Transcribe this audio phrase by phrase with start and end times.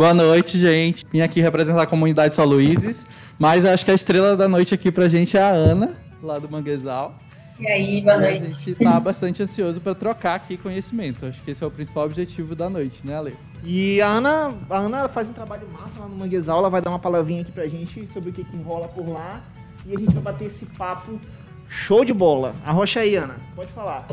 [0.00, 1.04] Boa noite, gente.
[1.12, 3.06] Vim aqui representar a comunidade Só Luizes,
[3.38, 5.92] mas acho que a estrela da noite aqui pra gente é a Ana,
[6.22, 7.16] lá do Manguezal.
[7.58, 8.46] E aí, boa noite.
[8.46, 11.26] A gente tá bastante ansioso para trocar aqui conhecimento.
[11.26, 13.36] Acho que esse é o principal objetivo da noite, né, Ale?
[13.62, 16.88] E a Ana, a Ana faz um trabalho massa lá no Manguezal, ela vai dar
[16.88, 19.42] uma palavrinha aqui pra gente sobre o que, que enrola por lá.
[19.84, 21.20] E a gente vai bater esse papo
[21.68, 22.54] show de bola.
[22.64, 23.36] Arrocha aí, Ana.
[23.54, 24.08] Pode falar.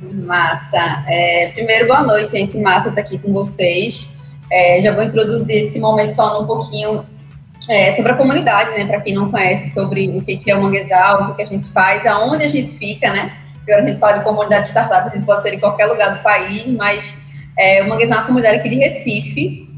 [0.00, 1.04] Massa.
[1.06, 2.56] É, primeiro, boa noite, gente.
[2.56, 4.13] Massa estar tá aqui com vocês.
[4.50, 7.04] É, já vou introduzir esse momento falando um pouquinho
[7.68, 8.86] é, sobre a comunidade, né?
[8.86, 12.06] Para quem não conhece, sobre o que é o Manguezal, o que a gente faz,
[12.06, 13.32] aonde a gente fica, né?
[13.62, 16.16] Agora a gente fala de comunidade de startup, a gente pode ser em qualquer lugar
[16.16, 17.16] do país, mas
[17.58, 19.68] é, o Manguezal é uma comunidade aqui de Recife,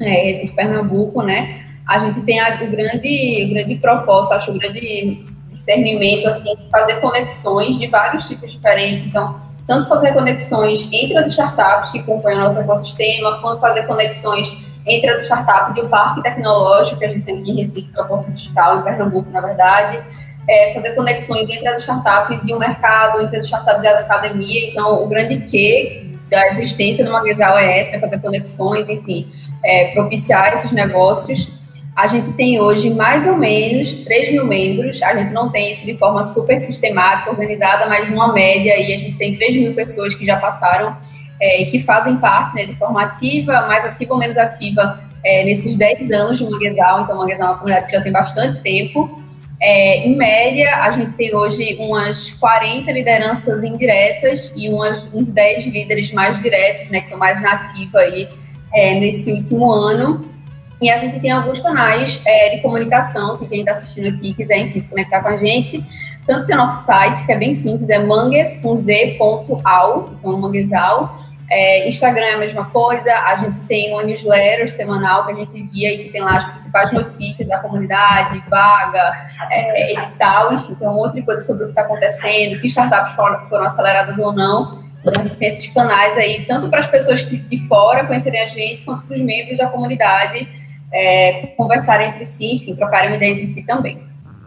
[0.00, 1.64] é, Recife, Pernambuco, né?
[1.86, 6.70] A gente tem a, o grande, o grande propósito, acho o grande discernimento, assim, de
[6.70, 9.06] fazer conexões de vários tipos diferentes.
[9.06, 14.56] Então, tanto fazer conexões entre as startups que acompanham o nosso ecossistema, quanto fazer conexões
[14.86, 17.98] entre as startups e o parque tecnológico que a gente tem aqui em Recife, que
[17.98, 20.04] é o Porto Digital, em Pernambuco, na verdade,
[20.48, 24.70] é fazer conexões entre as startups e o mercado, entre as startups e a academia.
[24.70, 29.28] Então, o grande quê da existência do Magresal é essa, é fazer conexões, enfim,
[29.64, 31.48] é, propiciar esses negócios.
[31.96, 35.86] A gente tem hoje mais ou menos 3 mil membros, a gente não tem isso
[35.86, 40.14] de forma super sistemática, organizada, mas numa média aí a gente tem 3 mil pessoas
[40.14, 40.94] que já passaram
[41.40, 45.76] é, que fazem parte né, de forma ativa, mais ativa ou menos ativa, é, nesses
[45.76, 47.02] 10 anos de Manguezal.
[47.02, 49.18] Então, Manguezal é uma comunidade que já tem bastante tempo.
[49.60, 55.66] É, em média, a gente tem hoje umas 40 lideranças indiretas e umas, uns 10
[55.66, 58.28] líderes mais diretos, né, que estão mais nativos aí
[58.72, 60.35] é, nesse último ano.
[60.80, 64.58] E a gente tem alguns canais é, de comunicação, que quem está assistindo aqui quiser,
[64.58, 65.82] enfim, se conectar com a gente,
[66.26, 71.16] tanto tem o nosso site, que é bem simples, é mangues.z.al, então manguesal,
[71.48, 75.58] é, Instagram é a mesma coisa, a gente tem uma newsletter semanal que a gente
[75.58, 80.88] envia e que tem lá as principais notícias da comunidade, vaga, é, edital, enfim, tem
[80.88, 84.32] um monte de coisa sobre o que está acontecendo, que startups foram, foram aceleradas ou
[84.32, 84.84] não.
[85.00, 88.48] Então, a gente tem esses canais aí, tanto para as pessoas de fora conhecerem a
[88.48, 90.48] gente, quanto para os membros da comunidade
[90.92, 94.02] é, conversarem entre si, enfim, trocarem uma ideia entre si também.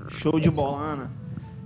[0.09, 1.11] Show de bola, Ana.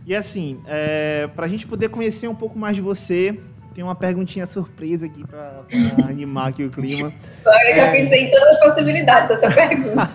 [0.06, 3.40] E assim, é, para a gente poder conhecer um pouco mais de você,
[3.74, 5.64] tem uma perguntinha surpresa aqui para
[6.08, 7.14] animar aqui o clima.
[7.46, 7.92] Eu já é...
[7.92, 10.10] pensei em todas as possibilidades dessa pergunta.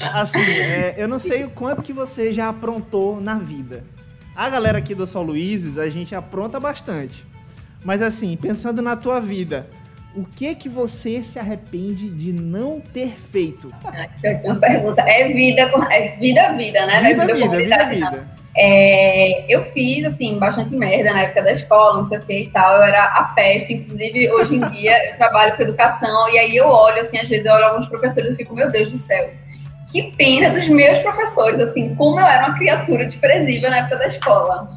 [0.12, 3.84] assim, é, eu não sei o quanto que você já aprontou na vida.
[4.34, 7.26] A galera aqui do São Luizes, a gente apronta bastante.
[7.84, 9.68] Mas assim, pensando na tua vida,
[10.14, 13.72] o que que você se arrepende de não ter feito?
[14.44, 15.02] Uma pergunta.
[15.02, 17.00] É vida, é vida, vida, né?
[17.00, 18.10] Vida, é vida, vida, vida.
[18.10, 18.40] vida.
[18.56, 22.50] É, eu fiz, assim, bastante merda na época da escola, não sei o que e
[22.50, 22.76] tal.
[22.76, 23.74] Eu era a peste.
[23.74, 26.28] Inclusive, hoje em dia, eu trabalho com educação.
[26.30, 28.90] E aí eu olho, assim, às vezes eu olho alguns professores e fico, meu Deus
[28.90, 29.30] do céu.
[29.92, 34.06] Que pena dos meus professores, assim, como eu era uma criatura desprezível na época da
[34.08, 34.70] escola.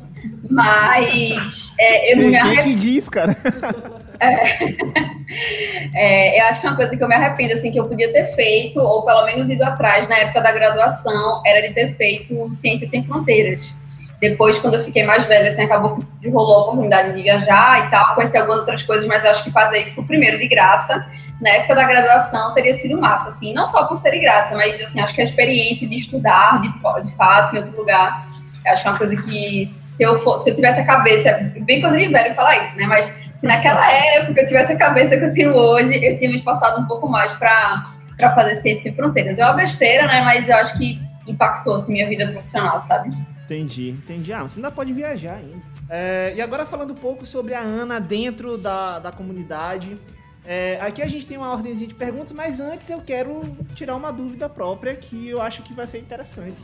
[0.50, 2.64] Mas é, eu não me arrependo.
[2.64, 3.36] que diz, cara?
[5.96, 6.40] É.
[6.40, 8.80] eu acho que uma coisa que eu me arrependo, assim, que eu podia ter feito,
[8.80, 13.04] ou pelo menos ido atrás na época da graduação, era de ter feito Ciências Sem
[13.04, 13.72] Fronteiras.
[14.20, 17.90] Depois, quando eu fiquei mais velha, assim, acabou que rolou a oportunidade de viajar e
[17.90, 21.06] tal, conhecer algumas outras coisas, mas acho que fazer isso primeiro de graça,
[21.42, 24.80] na época da graduação, teria sido massa, assim, não só por ser de graça, mas,
[24.82, 28.26] assim, acho que a experiência de estudar de, de fato em outro lugar,
[28.66, 31.82] acho que é uma coisa que, se eu, for, se eu tivesse a cabeça, bem
[31.82, 33.12] coisa de velho falar isso, né, mas
[33.44, 36.82] se naquela época eu tivesse a cabeça que eu tenho hoje, eu tinha me esforçado
[36.82, 37.92] um pouco mais para
[38.34, 39.38] fazer Ciência Sem Fronteiras.
[39.38, 40.22] É uma besteira, né?
[40.22, 43.10] Mas eu acho que impactou assim, minha vida profissional, sabe?
[43.44, 44.32] Entendi, entendi.
[44.32, 45.62] Ah, você ainda pode viajar ainda.
[45.90, 49.98] É, e agora falando um pouco sobre a Ana dentro da, da comunidade.
[50.46, 53.42] É, aqui a gente tem uma ordemzinha de perguntas, mas antes eu quero
[53.76, 56.56] tirar uma dúvida própria que eu acho que vai ser interessante.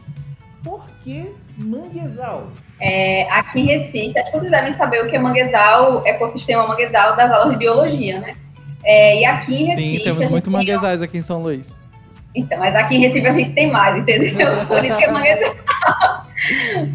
[0.63, 2.49] Por que manguezal?
[2.81, 7.15] É, aqui em Recife, acho que vocês devem saber o que é manguezal, ecossistema manguezal
[7.15, 8.31] das aulas de biologia, né?
[8.83, 9.97] É, e aqui em Recife.
[9.97, 11.77] Sim, temos muito manguezais aqui em São Luís.
[12.33, 14.55] Então, mas aqui em Recife a gente tem mais, entendeu?
[14.67, 15.55] Por isso que é manguezal.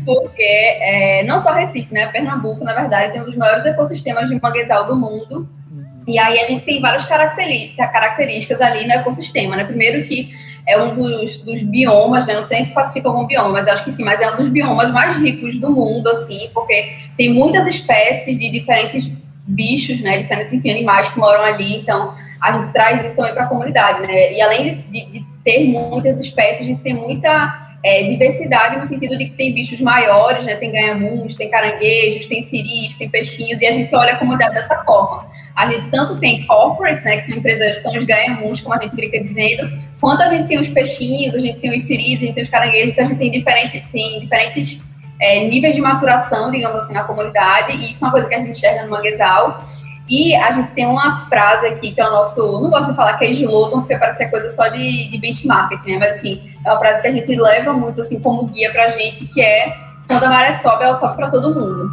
[0.05, 2.07] Porque é, não só Recife, né?
[2.07, 5.49] Pernambuco, na verdade, tem um dos maiores ecossistemas de manguezal do mundo.
[5.71, 6.05] Uhum.
[6.07, 9.65] E aí a gente tem várias características ali no ecossistema, né?
[9.65, 10.33] Primeiro que
[10.67, 12.35] é um dos, dos biomas, né?
[12.35, 14.93] Não sei se classifica como bioma, mas acho que sim, mas é um dos biomas
[14.93, 19.11] mais ricos do mundo, assim, porque tem muitas espécies de diferentes
[19.47, 20.23] bichos, né?
[20.23, 24.07] Diferentes, enfim, animais que moram ali, então a gente traz isso também para a comunidade,
[24.07, 24.33] né?
[24.33, 29.19] E além de, de, ter muitas espécies, a gente tem muita é, diversidade no sentido
[29.19, 30.57] de que tem bichos maiores, né?
[30.57, 34.77] Tem ganhamuns, tem caranguejos, tem ciris, tem peixinhos, e a gente olha a comunidade dessa
[34.85, 35.27] forma.
[35.55, 38.97] A gente tanto tem corporates, né, que são empresas, são os ganha-muns, como a gente
[38.97, 39.71] fica dizendo,
[40.05, 42.51] quanto a gente tem os peixinhos, a gente tem os siris, a gente tem os
[42.51, 44.79] caranguejos, então a gente tem diferentes, tem diferentes
[45.19, 48.41] é, níveis de maturação, digamos assim, na comunidade, e isso é uma coisa que a
[48.41, 49.65] gente enxerga no manguezal.
[50.07, 52.61] E a gente tem uma frase aqui que é o nosso.
[52.61, 55.17] Não gosto de falar que é slogan, porque parece que é coisa só de, de
[55.17, 55.97] benchmark, né?
[55.99, 59.25] Mas assim, é uma frase que a gente leva muito assim como guia pra gente,
[59.25, 59.75] que é
[60.07, 61.89] quando a maré sobe, ela sobe para todo mundo.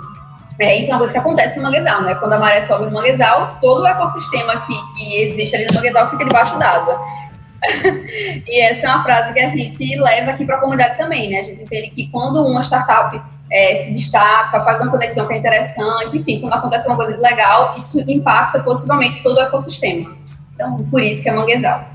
[0.59, 2.13] É, isso é uma coisa que acontece no manguezal, né?
[2.15, 6.09] Quando a maré sobe no manguezal, todo o ecossistema que, que existe ali no manguezal
[6.09, 6.99] fica debaixo d'água.
[8.47, 11.39] e essa é uma frase que a gente leva aqui para a comunidade também, né?
[11.39, 13.21] A gente entende que quando uma startup
[13.51, 17.75] é, se destaca, faz uma conexão que é interessante, enfim, quando acontece uma coisa legal,
[17.77, 20.15] isso impacta possivelmente todo o ecossistema.
[20.55, 21.85] Então, por isso que é manguezal.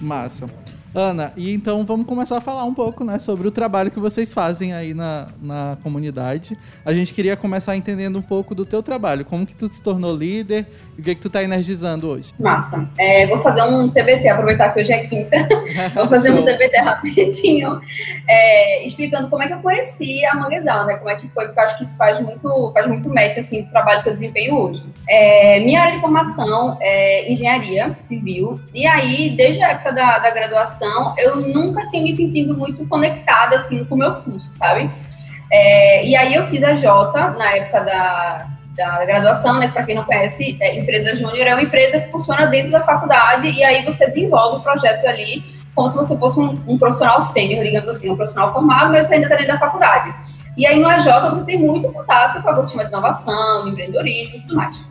[0.00, 0.48] Massa.
[0.94, 4.32] Ana, e então vamos começar a falar um pouco né, sobre o trabalho que vocês
[4.32, 6.56] fazem aí na, na comunidade.
[6.84, 10.16] A gente queria começar entendendo um pouco do teu trabalho, como que tu se tornou
[10.16, 10.66] líder
[10.98, 12.32] e o que, que tu está energizando hoje.
[12.40, 12.88] Massa.
[12.98, 15.48] É, vou fazer um TBT, aproveitar que hoje é quinta.
[15.94, 17.80] vou fazer um TBT rapidinho,
[18.28, 20.96] é, explicando como é que eu conheci a Manguezal, né?
[20.96, 23.62] Como é que foi, porque eu acho que isso faz muito, faz muito match assim,
[23.62, 24.84] do trabalho que eu desempenho hoje.
[25.08, 30.30] É, minha área de formação é engenharia civil, e aí, desde a época da, da
[30.30, 34.90] graduação, graduação, eu nunca tinha me sentido muito conectada assim com o meu curso, sabe?
[35.52, 38.46] É, e aí eu fiz a Jota na época da,
[38.76, 39.68] da graduação, né?
[39.68, 43.48] Para quem não conhece, é, empresa júnior é uma empresa que funciona dentro da faculdade
[43.48, 47.88] e aí você desenvolve projetos ali como se você fosse um, um profissional sênior, digamos
[47.88, 50.14] assim, um profissional formado, mas você ainda está dentro da faculdade.
[50.56, 54.36] E aí no AJ você tem muito contato com a gostinha de inovação, de empreendedorismo
[54.36, 54.89] e tudo mais.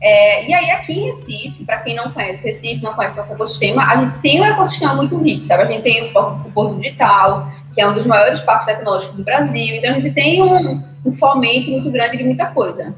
[0.00, 3.82] É, e aí, aqui em Recife, para quem não conhece Recife, não conhece nosso ecossistema,
[3.84, 5.64] a gente tem um ecossistema muito rico, sabe?
[5.64, 9.74] A gente tem o, Porto Digital, que é um dos maiores parques tecnológicos do Brasil,
[9.74, 12.94] então a gente tem um, um fomento muito grande de muita coisa.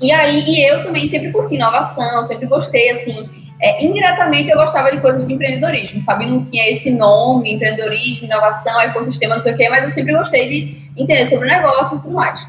[0.00, 3.28] E aí, e eu também sempre curti inovação, sempre gostei, assim,
[3.60, 6.24] é, indiretamente eu gostava de coisas de empreendedorismo, sabe?
[6.24, 10.48] Não tinha esse nome, empreendedorismo, inovação, ecossistema, não sei o quê, mas eu sempre gostei
[10.48, 12.40] de entender sobre negócios e tudo mais.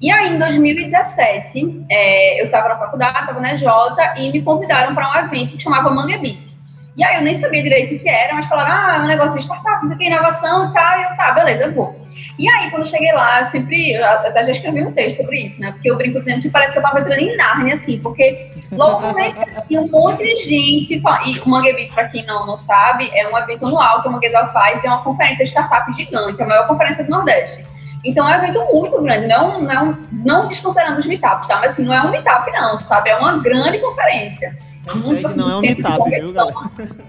[0.00, 4.94] E aí, em 2017, é, eu estava na faculdade, estava na Jota, e me convidaram
[4.94, 6.54] para um evento que chamava Manga Beat.
[6.96, 9.38] E aí, eu nem sabia direito o que era, mas falaram, ah, é um negócio
[9.38, 10.98] de startup, isso aqui é inovação e tal.
[10.98, 11.98] E eu, tá, beleza, eu vou.
[12.38, 15.46] E aí, quando eu cheguei lá, eu sempre, eu até já escrevi um texto sobre
[15.46, 15.72] isso, né?
[15.72, 19.14] Porque eu brinco dizendo que parece que eu estava entrando em Narnia, assim, porque logo
[19.14, 21.02] né, assim, um monte de gente.
[21.26, 24.12] E o Manga Beat, para quem não, não sabe, é um evento anual que o
[24.12, 27.64] Manguezal faz, é uma conferência de startup gigante, a maior conferência do Nordeste.
[28.06, 31.56] Então é um evento muito grande, não, não, não desconsiderando os meetups, tá?
[31.56, 33.10] Mas assim, não é um meetup, não, sabe?
[33.10, 34.56] É uma grande conferência.
[34.94, 36.56] Muito, assim, não é um meetup, viu, galera?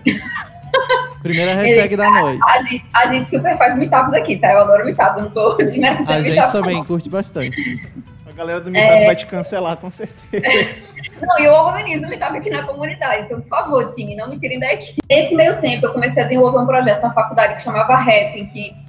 [1.22, 2.40] Primeira hashtag da noite.
[2.44, 4.52] A gente, a gente super faz meetups aqui, tá?
[4.52, 6.86] Eu adoro meetups, não tô desmerecendo A gente também não.
[6.86, 7.80] curte bastante.
[8.28, 9.06] A galera do meetup é...
[9.06, 10.86] vai te cancelar, com certeza.
[11.22, 14.60] não, eu organizo o meetup aqui na comunidade, então, por favor, time, não me tirem
[14.60, 14.96] daqui.
[15.08, 18.87] Nesse meio tempo, eu comecei a desenvolver um projeto na faculdade que chamava Rapping, que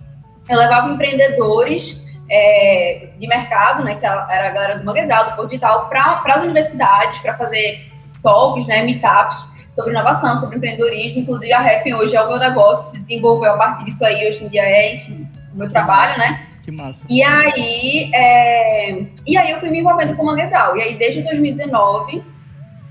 [0.49, 2.00] eu levava empreendedores
[2.31, 6.43] é, de mercado, né, que era a galera do Manguezal, do Porto Digital, para as
[6.43, 7.91] universidades, para fazer
[8.23, 11.21] talks, né, meetups sobre inovação, sobre empreendedorismo.
[11.21, 14.45] Inclusive, a Rap hoje é o meu negócio, se desenvolveu a partir disso aí, hoje
[14.45, 16.19] em dia é, enfim, o meu trabalho, massa.
[16.19, 16.47] né?
[16.65, 17.06] Que massa.
[17.09, 20.77] E aí, é, e aí eu fui me envolvendo com o Manguezal.
[20.77, 22.23] E aí, desde 2019,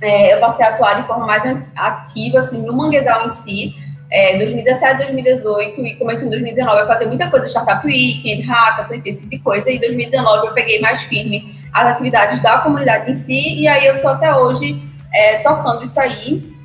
[0.01, 3.75] é, eu passei a atuar de forma mais ativa, assim, no Manguezal em si,
[4.09, 9.21] é, 2017, 2018 e começo em 2019 eu fazia muita coisa, Startup Weekend, Hackathon, esse
[9.21, 9.69] tipo de coisa.
[9.69, 13.85] E em 2019 eu peguei mais firme as atividades da comunidade em si e aí
[13.85, 14.81] eu tô até hoje
[15.13, 16.55] é, tocando isso aí.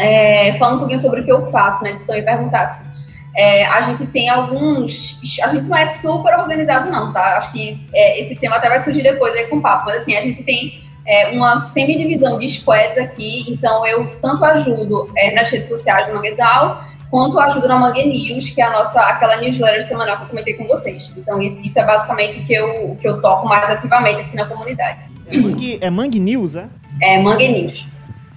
[0.00, 1.92] É, falando um pouquinho sobre o que eu faço, né?
[1.92, 2.82] Que tu também perguntasse.
[3.36, 5.18] É, a gente tem alguns.
[5.42, 7.38] A gente não é super organizado, não, tá?
[7.38, 10.16] Acho que é, esse tema até vai surgir depois aí com o papo, mas assim,
[10.16, 15.48] a gente tem é, uma semidivisão de squads aqui, então eu tanto ajudo é, nas
[15.48, 19.86] redes sociais do Manguezal, quanto ajudo na Mangue News, que é a nossa, aquela newsletter
[19.86, 21.10] semanal que eu comentei com vocês.
[21.16, 24.44] Então isso, isso é basicamente o que eu, que eu toco mais ativamente aqui na
[24.44, 24.98] comunidade.
[25.32, 26.68] É Mangue, é Mangue News, é?
[27.00, 27.86] É Mangue News.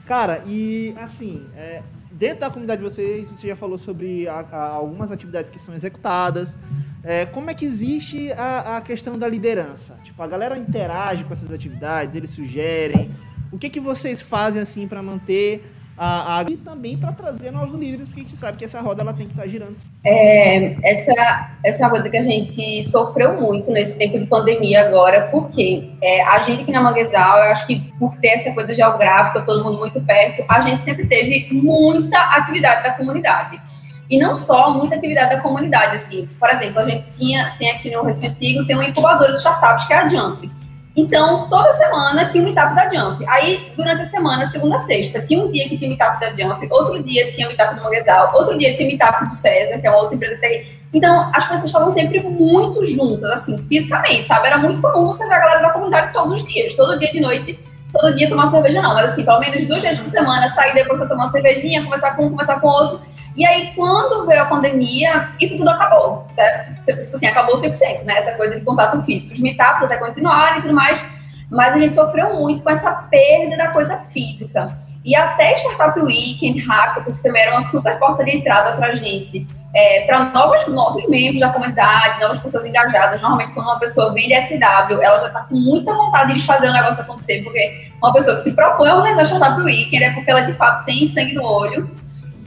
[0.06, 1.82] Cara, e assim, é,
[2.22, 5.74] dentro da comunidade de vocês, você já falou sobre a, a, algumas atividades que são
[5.74, 6.56] executadas,
[7.04, 10.00] é, como é que existe a, a, questão da liderança?
[10.04, 13.10] Tipo, a galera interage com essas atividades, eles sugerem.
[13.52, 15.66] O que, que vocês fazem assim para manter
[15.98, 19.02] a, a, e também para trazer novos líderes, porque a gente sabe que essa roda
[19.02, 19.76] ela tem que estar tá girando.
[20.04, 25.90] É, essa, essa coisa que a gente sofreu muito nesse tempo de pandemia agora, porque
[26.02, 29.64] é, a gente aqui na Manguezal, eu acho que por ter essa coisa geográfica, todo
[29.64, 33.62] mundo muito perto, a gente sempre teve muita atividade da comunidade.
[34.10, 36.28] E não só muita atividade da comunidade, assim.
[36.38, 39.88] Por exemplo, a gente tinha, tem aqui no Recife Antigo, tem uma incubadora de startups,
[39.88, 40.52] que é a Jump.
[40.96, 43.26] Então, toda semana tinha um meetup da Jump.
[43.28, 46.68] Aí, durante a semana, segunda a sexta, tinha um dia que tinha meetup da Jump,
[46.70, 50.00] outro dia tinha meetup do Manguezal, outro dia tinha meetup do César, que é uma
[50.02, 50.82] outra empresa que tem.
[50.94, 54.48] Então, as pessoas estavam sempre muito juntas, assim, fisicamente, sabe?
[54.48, 57.22] Era muito comum você ver a galera da comunidade todos os dias, todo dia de
[57.22, 57.58] noite,
[57.94, 61.00] todo dia tomar cerveja, não, mas assim, pelo menos duas vezes por semana, sair depois
[61.00, 63.02] pra tomar uma cervejinha, conversar com um, conversar com outro.
[63.36, 66.84] E aí, quando veio a pandemia, isso tudo acabou, certo?
[66.86, 68.18] Tipo assim, acabou 100%, né?
[68.18, 69.34] Essa coisa de contato físico.
[69.34, 71.04] Os meetups até continuaram e tudo mais,
[71.50, 74.76] mas a gente sofreu muito com essa perda da coisa física.
[75.04, 78.96] E até Startup Weekend, Hackathon, que também era uma super porta de entrada para a
[78.96, 83.22] gente, é, para novos, novos membros da comunidade, novas pessoas engajadas.
[83.22, 86.68] Normalmente, quando uma pessoa vem de SW, ela já está com muita vontade de fazer
[86.68, 90.30] o negócio acontecer, porque uma pessoa que se propõe a organizar Startup Weekend é porque
[90.30, 91.90] ela, de fato, tem sangue no olho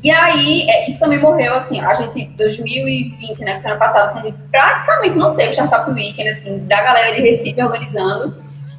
[0.04, 4.04] e aí, é, isso também morreu, assim, a gente, 2020, né, que foi ano passado,
[4.04, 8.37] assim, a gente praticamente não teve Startup Weekend, assim, da galera de Recife organizando.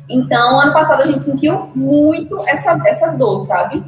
[0.07, 3.83] Então, ano passado a gente sentiu muito essa, essa dor, sabe?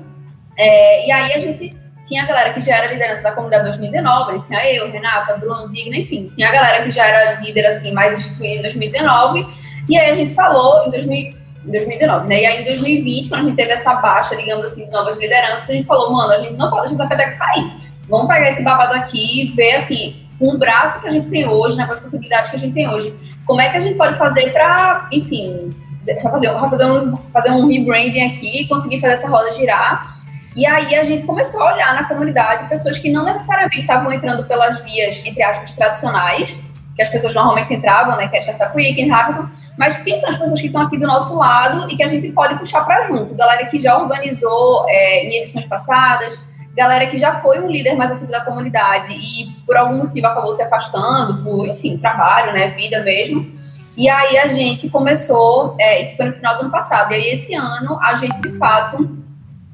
[0.58, 1.77] É, e aí a gente
[2.08, 5.96] tinha a galera que já era liderança da comunidade 2019, tinha eu, Renata, Bruno, Digna,
[5.96, 9.48] enfim, tinha a galera que já era líder, assim, mais instituída em 2019.
[9.88, 11.37] E aí a gente falou, em 2020,
[11.67, 12.41] em 2019, né?
[12.41, 15.69] E aí em 2020, quando a gente teve essa baixa, digamos assim, de novas lideranças,
[15.69, 17.71] a gente falou, mano, a gente não pode deixar essa peteca cair.
[18.07, 21.47] Vamos pegar esse babado aqui e ver, assim, com o braço que a gente tem
[21.47, 23.13] hoje, né, com as possibilidades que a gente tem hoje,
[23.45, 25.75] como é que a gente pode fazer para, enfim,
[26.24, 30.15] fazer, fazer, um, fazer um rebranding aqui e conseguir fazer essa roda girar.
[30.55, 34.43] E aí a gente começou a olhar na comunidade pessoas que não necessariamente estavam entrando
[34.45, 36.59] pelas vias, entre aspas, tradicionais,
[36.95, 40.38] que as pessoas normalmente entravam, né, que é Startup Weekend, Rápido, mas quem são as
[40.38, 43.36] pessoas que estão aqui do nosso lado e que a gente pode puxar para junto?
[43.36, 46.41] Galera que já organizou é, em edições passadas,
[46.75, 50.53] galera que já foi um líder mais ativo da comunidade e por algum motivo acabou
[50.53, 53.51] se afastando, por, enfim, trabalho, né, vida mesmo.
[53.96, 57.29] E aí a gente começou, é, isso foi no final do ano passado, e aí
[57.29, 59.17] esse ano a gente, de fato,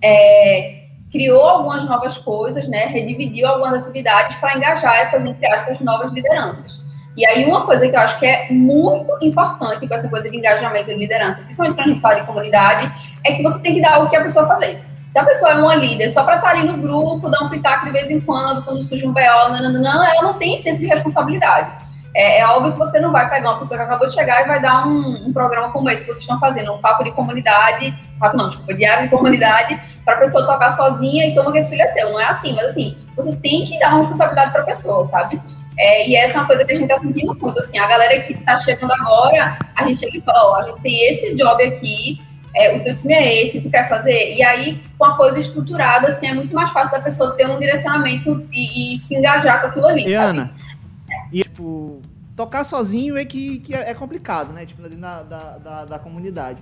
[0.02, 6.12] é, criou algumas novas coisas, né, redividiu algumas atividades para engajar essas, entre aspas, novas
[6.12, 6.83] lideranças.
[7.16, 10.36] E aí, uma coisa que eu acho que é muito importante com essa coisa de
[10.36, 12.92] engajamento e liderança, principalmente quando a gente fala de comunidade,
[13.24, 14.82] é que você tem que dar o que a pessoa fazer.
[15.10, 17.86] Se a pessoa é uma líder só para estar ali no grupo, dar um pitaco
[17.86, 21.84] de vez em quando, quando surge um BO, não, ela não tem senso de responsabilidade.
[22.16, 24.48] É, é, óbvio que você não vai pegar uma pessoa que acabou de chegar e
[24.48, 27.94] vai dar um, um, programa como esse que vocês estão fazendo, um papo de comunidade,
[28.20, 31.72] papo não, desculpa, diário de comunidade, para a pessoa tocar sozinha e toma que esse
[31.72, 32.12] filho é teu.
[32.12, 35.42] Não é assim, mas assim, você tem que dar uma responsabilidade para a pessoa, sabe?
[35.78, 38.22] É, e essa é uma coisa que a gente está sentindo muito, assim, a galera
[38.22, 41.64] que está chegando agora, a gente chega e fala, ó, a gente tem esse job
[41.64, 42.22] aqui,
[42.56, 44.36] é, o teu time é esse, tu quer fazer?
[44.36, 47.60] E aí, com a coisa estruturada, assim, é muito mais fácil da pessoa ter um
[47.60, 50.40] direcionamento e, e se engajar com aquilo ali, e sabe?
[50.40, 50.52] Ana,
[51.32, 52.02] e, tipo,
[52.36, 56.60] tocar sozinho é que, que é complicado, né, tipo, dentro da, da, da, da comunidade.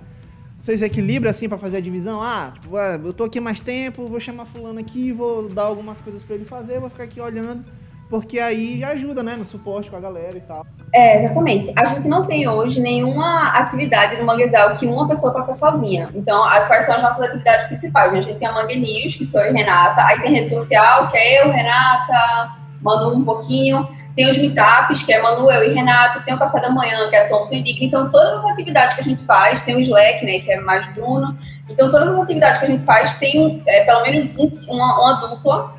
[0.58, 2.22] Vocês equilibram, assim, para fazer a divisão?
[2.22, 6.22] Ah, tipo, eu tô aqui mais tempo, vou chamar fulano aqui, vou dar algumas coisas
[6.22, 7.64] para ele fazer, vou ficar aqui olhando
[8.12, 10.66] porque aí ajuda, né, no suporte com a galera e tal.
[10.92, 11.72] É, exatamente.
[11.74, 16.06] A gente não tem hoje nenhuma atividade no Manguezal que uma pessoa toca sozinha.
[16.14, 18.12] Então, quais são as nossas atividades principais?
[18.12, 21.08] A gente tem a Mangue News, que sou eu e Renata, aí tem rede social,
[21.10, 22.52] que é eu, Renata,
[22.82, 26.60] Manu um pouquinho, tem os meetups, que é Manu, eu e Renata, tem o café
[26.60, 27.82] da manhã, que é Thompson e Dick.
[27.82, 30.86] Então, todas as atividades que a gente faz, tem o Slack, né, que é mais
[30.92, 31.34] Bruno.
[31.66, 35.74] Então, todas as atividades que a gente faz tem é, pelo menos uma, uma dupla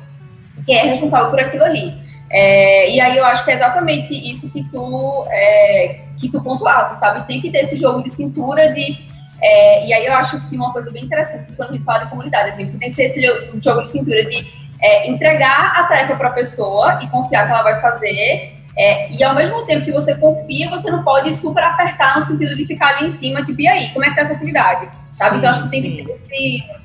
[0.66, 2.03] que é responsável por aquilo ali.
[2.36, 6.98] É, e aí eu acho que é exatamente isso que tu, é, que tu pontuaste,
[6.98, 7.24] sabe?
[7.28, 8.98] Tem que ter esse jogo de cintura de.
[9.40, 12.10] É, e aí eu acho que uma coisa bem interessante quando a gente fala de
[12.10, 14.46] comunidade, assim, você tem que ter esse jogo, jogo de cintura de
[14.82, 18.52] é, entregar a tarefa para a pessoa e confiar que ela vai fazer.
[18.76, 22.56] É, e ao mesmo tempo que você confia, você não pode super apertar no sentido
[22.56, 24.90] de ficar ali em cima, tipo, e aí, como é que tá essa atividade?
[25.12, 25.30] Sabe?
[25.30, 25.96] Sim, então acho que tem sim.
[25.98, 26.83] que ter esse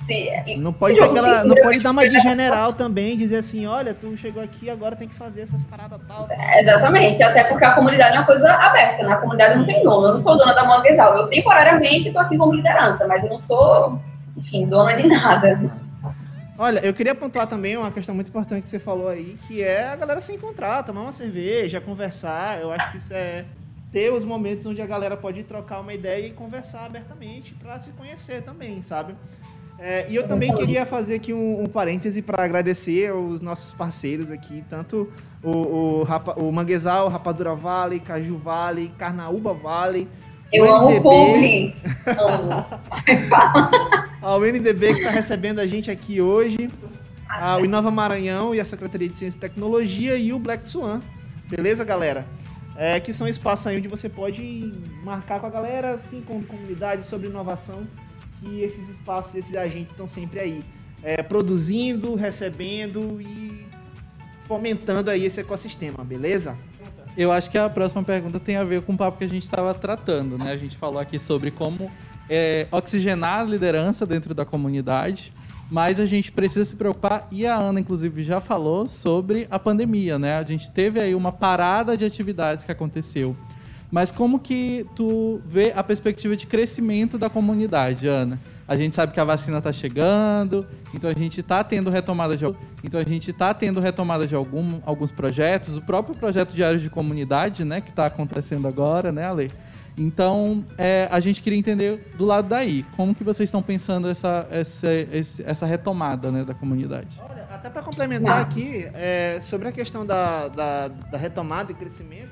[0.00, 3.94] se, não pode, se aquela, não pode dar uma de general também, dizer assim, olha,
[3.94, 6.26] tu chegou aqui, agora tem que fazer essas paradas tal.
[6.26, 6.38] tal.
[6.58, 9.12] exatamente, até porque a comunidade é uma coisa aberta, né?
[9.12, 10.08] A comunidade sim, não tem dono.
[10.08, 11.16] Eu não sou dona da Manguezal.
[11.16, 14.00] Eu temporariamente estou aqui como liderança, mas eu não sou,
[14.36, 15.58] enfim, dona de nada.
[16.58, 19.88] Olha, eu queria apontar também uma questão muito importante que você falou aí, que é
[19.88, 22.60] a galera se encontrar, tomar uma cerveja, conversar.
[22.60, 23.44] Eu acho que isso é
[23.90, 27.92] ter os momentos onde a galera pode trocar uma ideia e conversar abertamente para se
[27.92, 29.14] conhecer também, sabe?
[29.80, 34.30] É, e eu também queria fazer aqui um, um parêntese para agradecer aos nossos parceiros
[34.30, 35.10] aqui, tanto
[35.42, 36.06] o, o,
[36.36, 40.06] o Manguezal, Rapadura Vale, Caju Vale, Carnaúba Vale.
[40.52, 41.74] Eu o amo o Publi.
[44.22, 46.68] o NDB que está recebendo a gente aqui hoje,
[47.26, 51.00] a, o Inova Maranhão e a Secretaria de Ciência e Tecnologia e o Black Swan.
[51.48, 52.26] Beleza, galera?
[52.80, 54.72] é, que são espaços aí onde você pode
[55.04, 57.86] marcar com a galera, assim, com comunidade sobre inovação,
[58.40, 60.64] que esses espaços, esses agentes estão sempre aí,
[61.02, 63.66] é, produzindo, recebendo e
[64.44, 66.56] fomentando aí esse ecossistema, beleza?
[67.16, 69.42] Eu acho que a próxima pergunta tem a ver com o papo que a gente
[69.42, 70.52] estava tratando, né?
[70.52, 71.90] A gente falou aqui sobre como
[72.28, 75.32] é, oxigenar a liderança dentro da comunidade,
[75.70, 80.18] mas a gente precisa se preocupar, e a Ana, inclusive, já falou sobre a pandemia,
[80.18, 80.38] né?
[80.38, 83.36] A gente teve aí uma parada de atividades que aconteceu.
[83.90, 88.38] Mas como que tu vê a perspectiva de crescimento da comunidade, Ana?
[88.68, 92.44] A gente sabe que a vacina está chegando, então a gente está tendo retomada de
[92.84, 96.88] então a gente está tendo retomada de algum, alguns projetos, o próprio projeto Diário de
[96.88, 99.50] Comunidade, né, que está acontecendo agora, né, Ale?
[99.98, 104.46] Então, é, a gente queria entender do lado daí, como que vocês estão pensando essa,
[104.50, 104.86] essa,
[105.44, 107.20] essa retomada né, da comunidade?
[107.20, 108.50] Olha, até para complementar Nossa.
[108.50, 112.30] aqui, é, sobre a questão da, da, da, retomada e crescimento,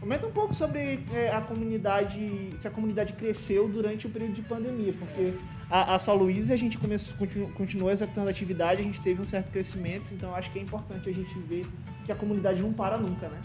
[0.00, 4.42] comenta um pouco sobre é, a comunidade, se a comunidade cresceu durante o período de
[4.42, 5.34] pandemia, porque
[5.70, 9.20] a, a São Luís a gente começou, continuou, continuou executando a atividade, a gente teve
[9.20, 11.66] um certo crescimento, então acho que é importante a gente ver
[12.04, 13.38] que a comunidade não para nunca, né?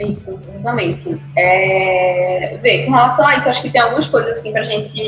[0.00, 1.20] Isso, exatamente.
[1.36, 4.98] É, ver, com relação a isso, acho que tem algumas coisas assim para gente,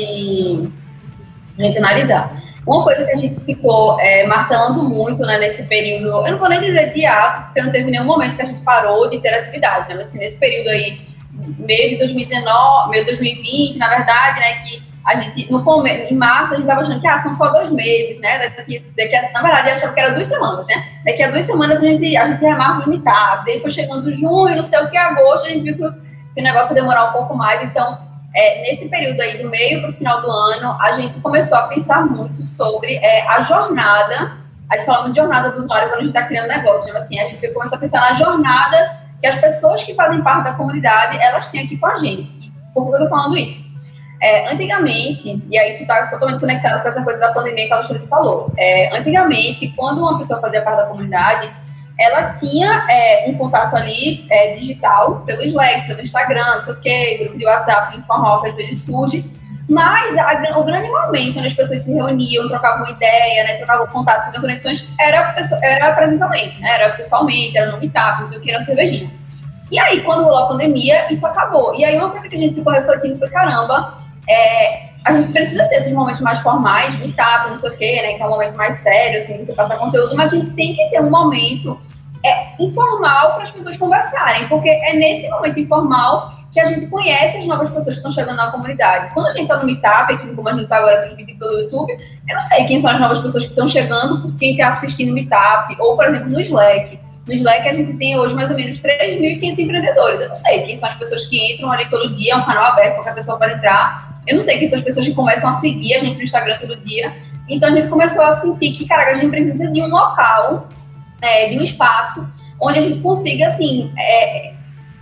[1.57, 2.43] a gente analisar.
[2.65, 6.49] Uma coisa que a gente ficou é, martelando muito né, nesse período, eu não vou
[6.49, 9.33] nem dizer de ato, porque não teve nenhum momento que a gente parou de ter
[9.33, 9.95] atividade, né?
[9.95, 10.99] Mas assim, nesse período aí,
[11.59, 16.17] meio de 2019, meio de 2020, na verdade, né, que a gente, no começo, em
[16.17, 18.49] março, a gente estava achando que ah, são só dois meses, né?
[18.57, 20.83] Daqui, daqui a, na verdade, achava que era duas semanas, né?
[21.05, 23.47] Daqui a duas semanas a gente, a gente remarca limitado.
[23.47, 25.99] Aí foi chegando junho, não sei o que, agosto, a gente viu que,
[26.33, 27.61] que o negócio ia demorar um pouco mais.
[27.61, 27.99] Então,
[28.35, 31.67] é, nesse período aí, do meio para o final do ano, a gente começou a
[31.67, 34.33] pensar muito sobre é, a jornada.
[34.69, 36.85] A gente fala de jornada do usuário quando a gente está criando negócio.
[36.85, 40.43] Tipo assim, a gente começou a pensar na jornada que as pessoas que fazem parte
[40.43, 42.29] da comunidade, elas têm aqui com a gente.
[42.45, 43.73] E por que eu estou falando isso?
[44.21, 47.77] É, antigamente, e aí isso está totalmente conectado com essa coisa da pandemia que a
[47.77, 48.51] Alexandre falou.
[48.57, 51.53] É, antigamente, quando uma pessoa fazia parte da comunidade,
[51.97, 56.81] ela tinha é, um contato ali é, digital, pelo Slack, pelo Instagram, não sei o
[56.81, 59.25] quê, grupo de WhatsApp informal que às vezes surge,
[59.67, 64.25] mas a, o grande momento onde as pessoas se reuniam, trocavam ideia, né, trocavam contato,
[64.25, 68.51] faziam conexões, era, era presencialmente, né, era pessoalmente, era no meetup, não sei o que,
[68.51, 69.11] era cervejinha.
[69.71, 71.73] E aí, quando rolou a pandemia, isso acabou.
[71.73, 73.95] E aí, uma coisa que a gente ficou refletindo foi, caramba,
[74.29, 78.13] é, a gente precisa ter esses momentos mais formais, meetup, não sei o quê, né?
[78.13, 80.89] Que é um momento mais sério, assim, você passar conteúdo, mas a gente tem que
[80.89, 81.79] ter um momento
[82.25, 87.37] é, informal para as pessoas conversarem, porque é nesse momento informal que a gente conhece
[87.37, 89.13] as novas pessoas que estão chegando na comunidade.
[89.13, 91.91] Quando a gente está no Meetup, aqui como a gente está agora transmitindo pelo YouTube,
[92.27, 95.13] eu não sei quem são as novas pessoas que estão chegando, quem está assistindo o
[95.13, 96.99] Meetup, ou, por exemplo, no Slack.
[97.27, 100.21] No Slack a gente tem hoje mais ou menos 3.500 empreendedores.
[100.21, 102.65] Eu não sei quem são as pessoas que entram ali todo dia, é um canal
[102.65, 105.53] aberto, qualquer pessoa pode entrar eu não sei quem são as pessoas que começam a
[105.53, 107.13] seguir a gente no Instagram todo dia.
[107.47, 110.67] Então a gente começou a sentir que, cara, a gente precisa de um local,
[111.25, 112.27] é, de um espaço,
[112.61, 114.53] onde a gente consiga, assim, é,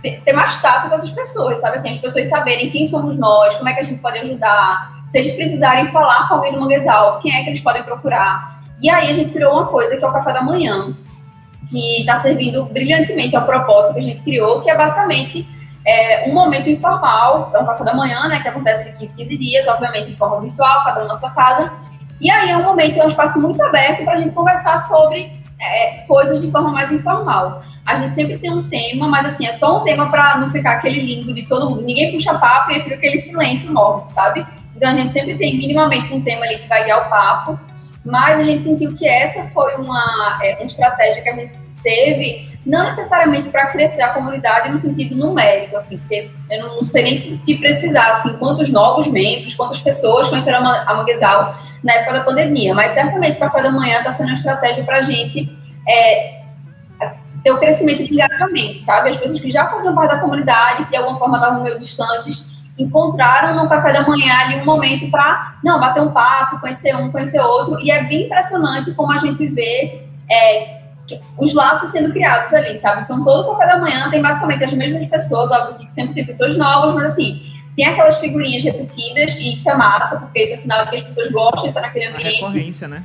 [0.02, 1.76] ter mais tato com essas pessoas, sabe?
[1.76, 5.04] Assim, as pessoas saberem quem somos nós, como é que a gente pode ajudar.
[5.08, 8.62] Se eles precisarem falar com alguém do Manguezal, quem é que eles podem procurar.
[8.80, 10.96] E aí a gente criou uma coisa que é o café da manhã,
[11.70, 15.46] que está servindo brilhantemente ao propósito que a gente criou, que é basicamente
[15.86, 19.36] é, um momento informal, é um café da manhã, né, que acontece em 15, 15
[19.38, 21.72] dias, obviamente em forma virtual, cada um na sua casa.
[22.20, 25.43] E aí é um momento, é um espaço muito aberto para a gente conversar sobre
[25.60, 27.62] é, coisas de forma mais informal.
[27.86, 30.72] A gente sempre tem um tema, mas assim, é só um tema para não ficar
[30.72, 31.82] aquele limbo de todo mundo.
[31.82, 34.46] Ninguém puxa papo e fica aquele silêncio morto, sabe?
[34.76, 37.58] Então a gente sempre tem minimamente um tema ali que vai guiar o papo,
[38.04, 42.54] mas a gente sentiu que essa foi uma, é, uma estratégia que a gente teve
[42.66, 47.40] não necessariamente para crescer a comunidade no sentido numérico, assim, porque eu não sei nem
[47.44, 52.74] se precisar, assim, quantos novos membros, quantas pessoas conheceram a Manguezal na época da pandemia,
[52.74, 55.54] mas certamente o café da manhã está sendo uma estratégia para a gente
[55.86, 56.40] é,
[57.44, 59.10] ter o crescimento de engajamento, sabe?
[59.10, 62.44] As pessoas que já faziam parte da comunidade, de alguma forma estavam meio distantes,
[62.78, 67.12] encontraram no café da manhã ali um momento para, não, bater um papo, conhecer um,
[67.12, 70.80] conhecer outro, e é bem impressionante como a gente vê é,
[71.38, 73.02] os laços sendo criados ali, sabe?
[73.02, 76.56] Então, todo café da manhã tem basicamente as mesmas pessoas, óbvio que sempre tem pessoas
[76.56, 80.86] novas, mas assim, tem aquelas figurinhas repetidas, e isso é massa, porque isso é sinal
[80.86, 82.44] que as pessoas gostam de estar naquele ambiente.
[82.44, 83.04] A recorrência, né?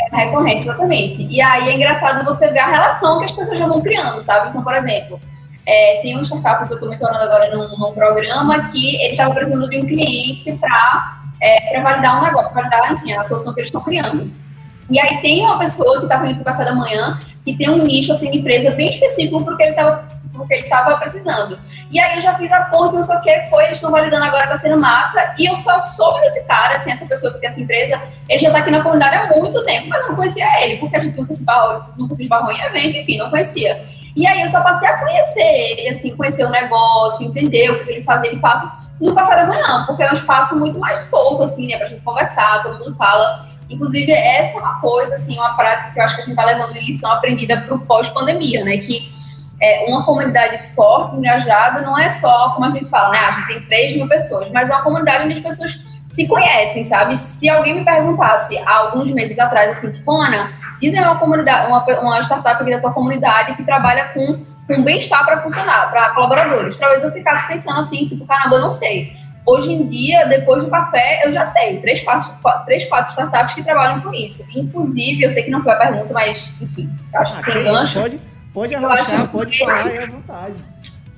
[0.00, 1.26] É a recorrência, exatamente.
[1.28, 4.48] E aí é engraçado você ver a relação que as pessoas já vão criando, sabe?
[4.48, 5.20] Então, por exemplo,
[5.66, 9.34] é, tem um startup que eu estou mentorando agora num, num, programa que ele estava
[9.34, 13.60] precisando de um cliente para é, validar um negócio, para validar, enfim, a solução que
[13.60, 14.30] eles estão criando.
[14.88, 17.70] E aí tem uma pessoa que estava indo para o café da manhã que tem
[17.70, 20.08] um nicho, assim, de empresa bem específico porque ele estava
[20.40, 21.58] porque ele estava precisando.
[21.90, 24.24] E aí eu já fiz a ponte, não sei o que, foi, eles estão validando
[24.24, 27.48] agora, tá sendo massa, e eu só soube desse cara, assim, essa pessoa que tem
[27.48, 30.64] essa empresa, ele já tá aqui na comunidade há muito tempo, mas eu não conhecia
[30.64, 33.84] ele, porque a gente nunca se barrou, nunca se esbarrou em evento, enfim, não conhecia.
[34.16, 37.90] E aí eu só passei a conhecer ele, assim, conhecer o negócio, entender o que
[37.92, 41.42] ele fazia de fato no café da manhã, porque é um espaço muito mais solto,
[41.42, 43.40] assim, né, pra gente conversar, todo mundo fala.
[43.68, 46.44] Inclusive, essa é uma coisa, assim, uma prática que eu acho que a gente tá
[46.44, 49.12] levando de lição aprendida pro pós-pandemia, né, que
[49.60, 53.18] é, uma comunidade forte, engajada, não é só, como a gente fala, né?
[53.18, 56.84] A gente tem 3 mil pessoas, mas é uma comunidade onde as pessoas se conhecem,
[56.84, 57.16] sabe?
[57.16, 61.84] Se alguém me perguntasse há alguns meses atrás, assim, tipo, Ana, dizem uma comunidade, uma,
[62.00, 66.76] uma startup aqui da tua comunidade que trabalha com, com bem-estar para funcionar, para colaboradores.
[66.76, 69.12] Talvez eu ficasse pensando assim, tipo, caramba, eu não sei.
[69.46, 71.80] Hoje em dia, depois do café, eu já sei.
[71.80, 72.34] Três, quatro,
[72.66, 74.44] três, quatro startups que trabalham com isso.
[74.54, 78.00] Inclusive, eu sei que não foi a pergunta, mas, enfim, acho ah, que tem gancho.
[78.00, 78.20] Pode,
[78.52, 80.54] Pode arrochar, pode falar aí à vontade.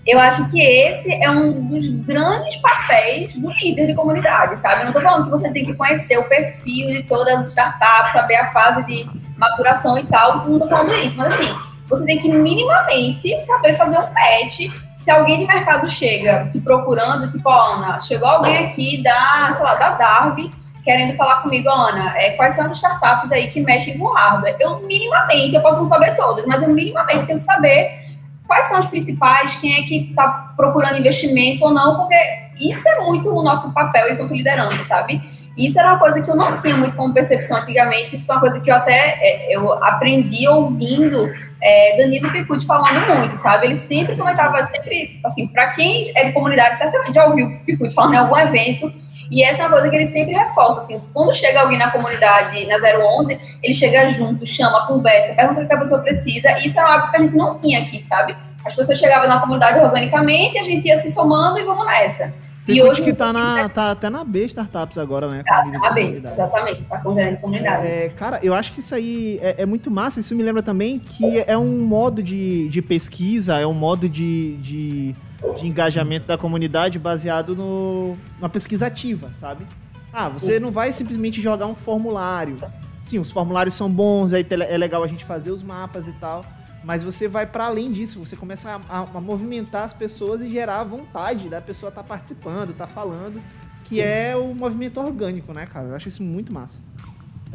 [0.04, 4.80] Eu acho que esse é um dos grandes papéis do líder de comunidade, sabe?
[4.80, 8.12] Eu não estou falando que você tem que conhecer o perfil de todas as startups,
[8.12, 11.56] saber a fase de maturação e tal, não estou falando isso, mas assim,
[11.88, 14.70] você tem que minimamente saber fazer um match.
[14.96, 19.74] Se alguém de mercado chega te procurando, tipo, Ana, chegou alguém aqui da, sei lá,
[19.76, 20.50] da Darwin,
[20.84, 24.56] querendo falar comigo, Ana, é, quais são as startups aí que mexem com hardware?
[24.58, 28.02] Eu, minimamente, eu posso não saber todas, mas eu minimamente tenho que saber
[28.46, 32.16] quais são as principais, quem é que está procurando investimento ou não, porque
[32.60, 35.22] isso é muito o nosso papel enquanto liderança, sabe?
[35.56, 38.40] Isso era uma coisa que eu não tinha muito como percepção antigamente, isso foi uma
[38.40, 43.66] coisa que eu até é, eu aprendi ouvindo é, Danilo Picucci falando muito, sabe?
[43.66, 47.94] Ele sempre comentava, sempre, assim, para quem é de comunidade, certamente já ouviu o Picucci
[47.94, 48.92] falando em algum evento,
[49.32, 52.66] e essa é uma coisa que ele sempre reforça, assim, quando chega alguém na comunidade,
[52.66, 56.78] na 011, ele chega junto, chama, conversa, pergunta o que a pessoa precisa, e isso
[56.78, 58.36] é um hábito que a gente não tinha aqui, sabe?
[58.62, 62.34] As pessoas chegavam na comunidade organicamente, a gente ia se somando e vamos nessa.
[62.66, 65.42] Tem e hoje que tá, na, tá até na B Startups agora, né?
[65.46, 67.86] Tá, tá na B, exatamente, tá de comunidade.
[67.86, 70.20] É, cara, eu acho que isso aí é, é, muito massa.
[70.20, 74.56] Isso me lembra também que é um modo de, de pesquisa, é um modo de,
[74.58, 75.16] de
[75.56, 79.66] de engajamento da comunidade baseado no, numa pesquisa ativa, sabe?
[80.12, 82.56] Ah, você não vai simplesmente jogar um formulário.
[83.02, 86.44] Sim, os formulários são bons, aí é legal a gente fazer os mapas e tal,
[86.84, 90.50] mas você vai para além disso, você começa a, a, a, movimentar as pessoas e
[90.50, 93.42] gerar a vontade da pessoa estar tá participando, estar tá falando,
[93.84, 94.02] que Sim.
[94.02, 95.88] é o movimento orgânico, né, cara?
[95.88, 96.80] Eu acho isso muito massa.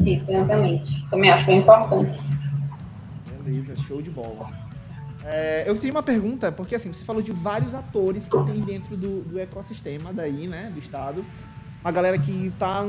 [0.05, 1.07] Isso, exatamente.
[1.09, 2.19] Também acho bem importante.
[3.43, 4.66] Beleza, show de bola.
[5.25, 8.95] É, eu tenho uma pergunta, porque assim, você falou de vários atores que tem dentro
[8.95, 11.25] do, do ecossistema daí, né, do estado.
[11.81, 12.83] Uma galera que está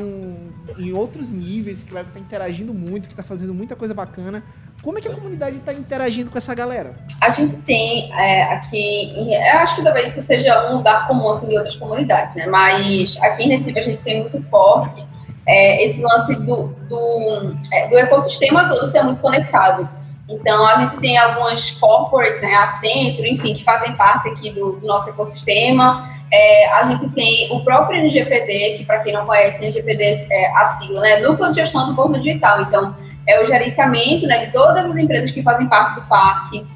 [0.79, 4.43] em outros níveis, que tá interagindo muito, que está fazendo muita coisa bacana.
[4.83, 6.95] Como é que a comunidade está interagindo com essa galera?
[7.21, 11.49] A gente tem é, aqui, eu acho que talvez isso seja um lugar comum assim,
[11.49, 12.47] de outras comunidades, né?
[12.47, 15.05] Mas aqui em Recife a gente tem muito forte
[15.49, 19.89] é, esse lance do, do, é, do ecossistema todo ser muito conectado.
[20.29, 24.77] Então, a gente tem algumas corporates, né, a Centro, enfim, que fazem parte aqui do,
[24.77, 26.11] do nosso ecossistema.
[26.31, 30.67] É, a gente tem o próprio NGPD, que para quem não conhece, NGPD é a
[30.67, 32.61] sigla, né, Núcleo de Gestão do Governo Digital.
[32.61, 32.95] Então,
[33.27, 36.67] é o gerenciamento né, de todas as empresas que fazem parte do parque.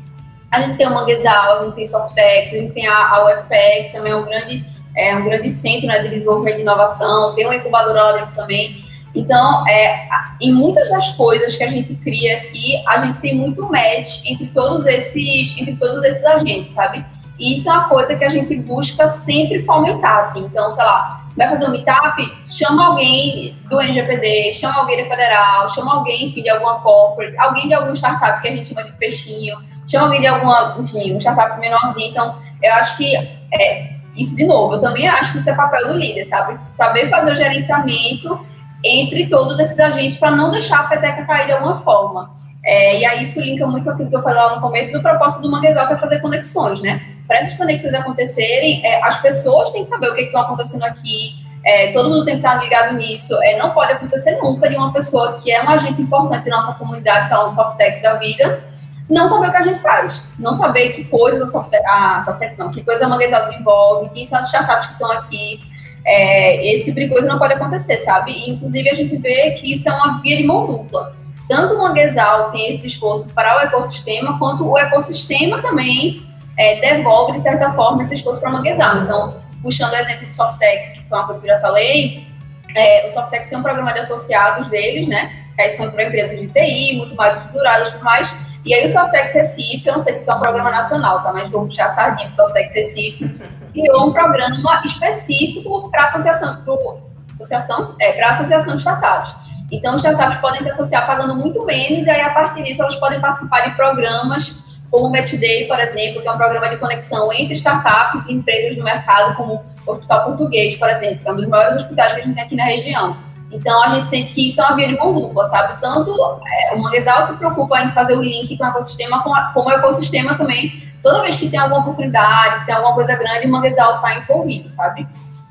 [0.51, 3.85] A gente tem o Manguezal, a gente tem Softex, a gente tem a, a UFPE,
[3.85, 7.47] que também é um grande, é um grande centro né, de desenvolvimento de inovação, tem
[7.47, 8.85] uma incubadora lá dentro também.
[9.14, 10.09] Então, é,
[10.40, 14.46] em muitas das coisas que a gente cria aqui, a gente tem muito match entre
[14.48, 17.05] todos esses, entre todos esses agentes, sabe?
[17.38, 20.44] E isso é uma coisa que a gente busca sempre fomentar, assim.
[20.44, 25.68] Então, sei lá, vai fazer um meetup, chama alguém do NGPD, chama alguém da Federal,
[25.70, 28.92] chama alguém, enfim, de alguma corporate, alguém de algum startup que a gente chama de
[28.92, 32.11] peixinho, chama alguém de alguma, enfim, um startup menorzinho.
[32.11, 35.88] Então, eu acho que é, isso, de novo, eu também acho que isso é papel
[35.88, 36.59] do líder, sabe?
[36.72, 38.46] Saber fazer o gerenciamento
[38.85, 42.31] entre todos esses agentes para não deixar a peteca cair de alguma forma.
[42.64, 45.42] É, e aí isso linka muito aquilo que eu falei lá no começo do propósito
[45.42, 47.03] do Manguezal, que é fazer conexões, né?
[47.27, 51.42] Para essas conexões acontecerem, é, as pessoas têm que saber o que está acontecendo aqui,
[51.64, 53.37] é, todo mundo tem que estar ligado nisso.
[53.42, 56.79] É, não pode acontecer nunca de uma pessoa que é um agente importante na nossa
[56.79, 58.64] comunidade, salão de Softex da vida,
[59.09, 62.57] não saber o que a gente faz, não saber que coisa a Softex, ah, Softex
[62.57, 65.61] não, que coisa a Manguezal desenvolve, quem são as startups que estão aqui,
[66.05, 68.33] é, esse tipo de coisa não pode acontecer, sabe?
[68.33, 71.15] E, inclusive, a gente vê que isso é uma via de mão dupla.
[71.49, 76.23] Tanto o Manguezal tem esse esforço para o ecossistema, quanto o ecossistema também
[76.57, 79.03] é, devolve, de certa forma, esse esforço para o Manguezal.
[79.03, 82.27] Então, puxando o exemplo do Softex, que foi uma coisa que eu já falei,
[82.75, 85.31] é, o Softex tem um programa de associados deles, né?
[85.57, 88.35] Que são para empresas de TI, muito mais estruturadas e tudo mais,
[88.65, 91.33] E aí o Softex Recife, eu não sei se isso é um programa nacional, tá?
[91.33, 93.41] Mas vou puxar a sardinha do Softex Recife,
[93.73, 96.99] criou um programa específico para associação, pro,
[97.33, 99.35] associação, é, para associação de startups.
[99.71, 103.21] Então, startups podem se associar pagando muito menos, e aí, a partir disso, elas podem
[103.21, 104.55] participar de programas
[104.91, 108.35] como o Match Day, por exemplo, que é um programa de conexão entre startups e
[108.35, 112.13] empresas do mercado, como o Hospital Português, por exemplo, que é um dos maiores hospitais
[112.13, 113.17] que a gente tem aqui na região.
[113.53, 115.79] Então, a gente sente que isso é uma via de mão dupla, sabe?
[115.81, 119.71] Tanto é, o Manguezal se preocupa em fazer o link com o ecossistema, como o
[119.71, 120.83] ecossistema também.
[121.03, 125.07] Toda vez que tem alguma oportunidade, tem alguma coisa grande, o Manguezal está envolvido, sabe?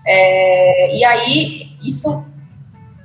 [0.06, 2.26] É, e aí, isso,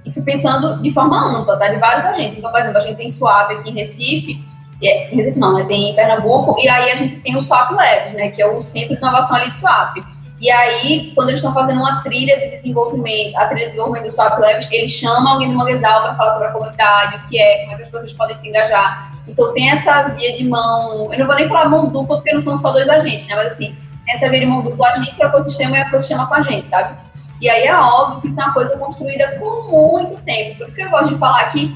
[0.05, 1.69] isso pensando de forma ampla, tá?
[1.69, 2.39] De vários agentes.
[2.39, 4.43] Então, por exemplo, a gente tem Suave aqui em Recife,
[4.83, 5.65] é, Recife não, né?
[5.65, 8.31] Tem em Pernambuco, e aí a gente tem o Swap Labs, né?
[8.31, 9.99] Que é o Centro de Inovação ali de Swap.
[10.41, 14.15] E aí, quando eles estão fazendo uma trilha de desenvolvimento, a trilha de desenvolvimento do
[14.15, 17.61] Swap Labs, eles chamam alguém do Manguezal para falar sobre a comunidade, o que é,
[17.61, 19.13] como é que as pessoas podem se engajar.
[19.27, 22.43] Então, tem essa via de mão, eu não vou nem falar mão dupla, porque não
[22.43, 23.35] são só dois agentes, né?
[23.35, 23.75] Mas assim,
[24.09, 26.35] essa via de mão dupla, a gente que é o ecossistema e o ecossistema com
[26.35, 26.97] a gente, sabe?
[27.41, 30.59] E aí é óbvio que isso é uma coisa construída por muito tempo.
[30.59, 31.75] Por isso que eu gosto de falar que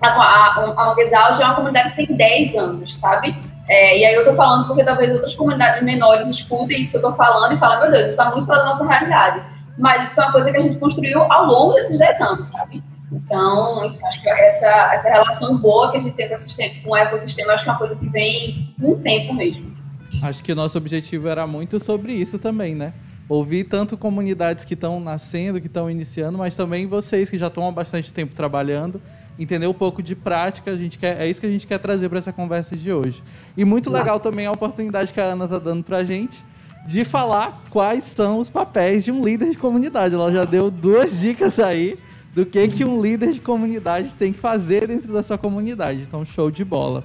[0.00, 3.36] a, a, a já é uma comunidade que tem 10 anos, sabe?
[3.68, 7.02] É, e aí eu tô falando porque talvez outras comunidades menores escutem isso que eu
[7.02, 9.44] tô falando e falem, meu Deus, isso tá muito fora da nossa realidade.
[9.76, 12.82] Mas isso foi uma coisa que a gente construiu ao longo desses 10 anos, sabe?
[13.12, 17.64] Então, acho que essa, essa relação boa que a gente tem com o ecossistema, acho
[17.64, 19.76] que é uma coisa que vem com o tempo mesmo.
[20.22, 22.94] Acho que o nosso objetivo era muito sobre isso também, né?
[23.28, 27.66] Ouvir tanto comunidades que estão nascendo, que estão iniciando, mas também vocês que já estão
[27.66, 29.00] há bastante tempo trabalhando
[29.38, 30.70] entender um pouco de prática.
[30.70, 33.22] A gente quer, é isso que a gente quer trazer para essa conversa de hoje.
[33.56, 36.44] E muito legal também a oportunidade que a Ana está dando para a gente
[36.86, 40.14] de falar quais são os papéis de um líder de comunidade.
[40.14, 41.98] Ela já deu duas dicas aí
[42.32, 46.02] do que, que um líder de comunidade tem que fazer dentro da sua comunidade.
[46.02, 47.04] Então, show de bola.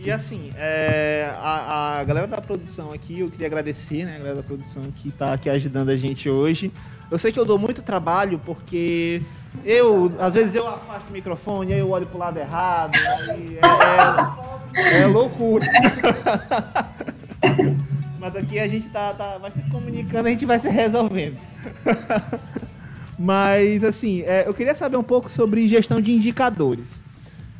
[0.00, 4.36] E assim, é, a, a, galera da produção aqui, eu queria agradecer, né, a galera
[4.36, 6.72] da produção que está aqui ajudando a gente hoje.
[7.10, 9.22] Eu sei que eu dou muito trabalho porque
[9.64, 13.58] eu, às vezes eu afasto o microfone, aí eu olho pro lado errado, é,
[14.74, 15.66] é, é loucura.
[18.18, 21.38] Mas aqui a gente tá, tá, vai se comunicando, a gente vai se resolvendo.
[23.18, 27.02] Mas, assim, é, eu queria saber um pouco sobre gestão de indicadores.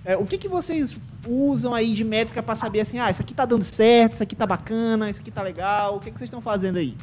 [0.05, 3.35] É, o que, que vocês usam aí de métrica para saber assim, ah, isso aqui
[3.35, 6.29] tá dando certo, isso aqui tá bacana, isso aqui tá legal, o que, que vocês
[6.29, 6.97] estão fazendo aí?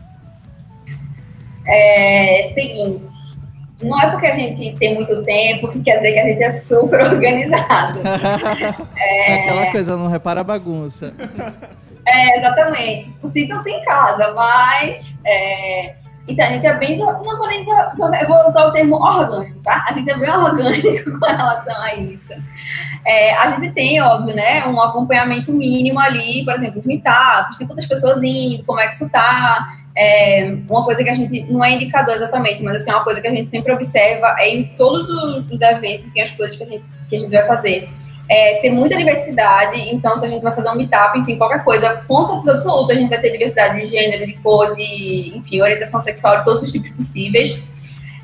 [1.68, 3.12] É seguinte,
[3.82, 6.52] não é porque a gente tem muito tempo que quer dizer que a gente é
[6.52, 8.00] super organizado.
[8.96, 9.32] é...
[9.32, 11.14] é aquela coisa, não repara a bagunça.
[12.08, 13.12] É, exatamente.
[13.34, 15.16] Sintam-se em casa, mas.
[15.26, 15.96] É...
[16.28, 16.98] Então, a gente é bem.
[16.98, 19.86] Não vou nem usar, eu vou usar o termo orgânico, tá?
[19.88, 22.34] A gente é bem orgânico com relação a isso.
[23.06, 27.68] É, a gente tem, óbvio, né, um acompanhamento mínimo ali, por exemplo, os meetups, tem
[27.68, 29.68] quantas pessoas indo, como é que isso tá.
[29.98, 33.22] É, uma coisa que a gente, não é indicador exatamente, mas assim, é uma coisa
[33.22, 36.64] que a gente sempre observa é em todos os, os eventos, enfim, as coisas que
[36.64, 37.88] a gente, que a gente vai fazer.
[38.28, 42.04] É, tem muita diversidade, então se a gente vai fazer um meetup, enfim, qualquer coisa,
[42.08, 46.02] com certeza absoluta a gente vai ter diversidade de gênero, de cor, de, enfim, orientação
[46.02, 47.58] sexual, todos os tipos possíveis.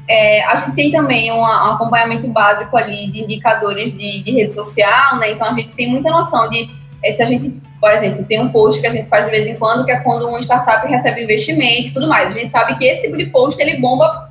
[0.07, 5.17] É, a gente tem também um, acompanhamento básico ali de indicadores de, de, rede social,
[5.17, 5.31] né?
[5.31, 6.69] Então a gente tem muita noção de
[7.03, 9.47] é, se a gente, por exemplo, tem um post que a gente faz de vez
[9.47, 12.29] em quando, que é quando uma startup recebe investimento e tudo mais.
[12.29, 14.29] A gente sabe que esse tipo de post ele bomba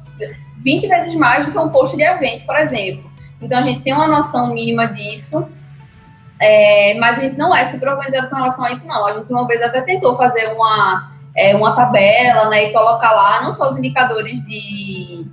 [0.62, 3.10] 20 vezes mais do que um post de evento, por exemplo.
[3.40, 5.48] Então a gente tem uma noção mínima disso.
[6.38, 9.06] É, mas a gente não é super organizado com relação a isso, não.
[9.06, 13.42] A gente uma vez até tentou fazer uma, é, uma tabela né, e colocar lá
[13.42, 15.26] não só os indicadores de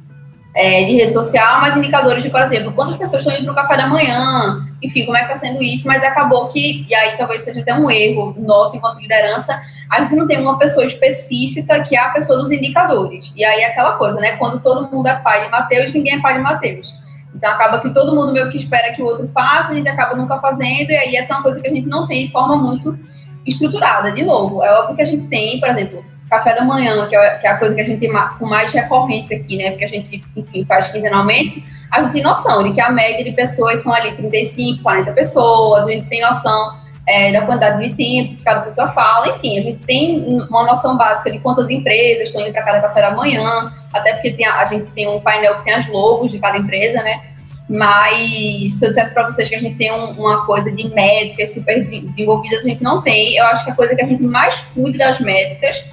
[0.53, 3.55] é, de rede social, mas indicadores de, por exemplo, quantas pessoas estão indo para o
[3.55, 7.17] café da manhã, enfim, como é que está sendo isso, mas acabou que, e aí
[7.17, 9.59] talvez seja até um erro nosso enquanto liderança,
[9.89, 13.31] a gente não tem uma pessoa específica que é a pessoa dos indicadores.
[13.35, 14.35] E aí é aquela coisa, né?
[14.35, 16.93] Quando todo mundo é pai de Mateus, ninguém é pai de Mateus.
[17.33, 20.15] Então acaba que todo mundo meio que espera que o outro faça, a gente acaba
[20.15, 22.55] nunca fazendo, e aí essa é uma coisa que a gente não tem de forma
[22.55, 22.97] muito
[23.45, 24.11] estruturada.
[24.11, 27.39] De novo, é óbvio que a gente tem, por exemplo, café da manhã, que é,
[27.43, 29.71] é a coisa que a gente tem com mais recorrência aqui, né?
[29.71, 33.31] Porque a gente, enfim, faz quinzenalmente, a gente tem noção de que a média de
[33.31, 38.35] pessoas são ali 35, 40 pessoas, a gente tem noção é, da quantidade de tempo
[38.35, 42.41] que cada pessoa fala, enfim, a gente tem uma noção básica de quantas empresas estão
[42.41, 45.63] indo para cada café da manhã, até porque a, a, gente tem um painel que
[45.63, 47.21] tem as logos de cada empresa, né?
[47.69, 51.53] Mas se eu dissesse para vocês que a gente tem um, uma coisa de métricas
[51.53, 53.35] super desenvolvidas, a gente não tem.
[53.35, 55.83] Eu acho que a coisa que a gente mais cuida das métricas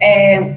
[0.00, 0.54] é,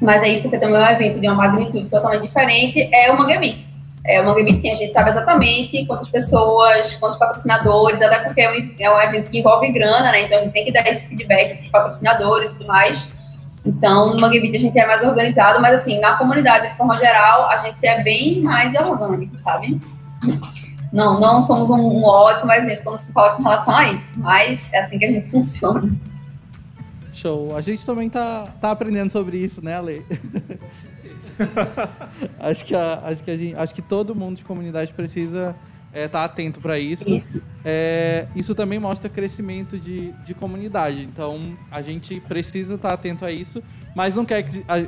[0.00, 3.38] mas aí, porque também é um evento de uma magnitude totalmente diferente, é o Manga
[3.38, 3.71] Meet.
[4.04, 8.50] É, o Mangue sim, a gente sabe exatamente quantas pessoas, quantos patrocinadores, até porque é
[8.50, 10.22] um, é um evento que envolve grana, né?
[10.22, 13.00] Então a gente tem que dar esse feedback para os patrocinadores e tudo mais.
[13.64, 17.48] Então, no Mangue a gente é mais organizado, mas assim, na comunidade, de forma geral,
[17.48, 19.80] a gente é bem mais orgânico, sabe?
[20.92, 24.68] Não, não somos um, um ótimo exemplo quando se fala com relação a isso, mas
[24.72, 25.90] é assim que a gente funciona.
[27.12, 27.56] Show.
[27.56, 30.04] A gente também tá, tá aprendendo sobre isso, né, Ale?
[32.40, 35.54] acho que, a, acho, que a gente, acho que todo mundo de comunidade precisa
[35.94, 37.10] estar é, tá atento para isso.
[37.12, 37.42] Isso.
[37.64, 41.04] É, isso também mostra crescimento de, de comunidade.
[41.04, 43.62] Então, a gente precisa estar tá atento a isso,
[43.94, 44.44] mas não quer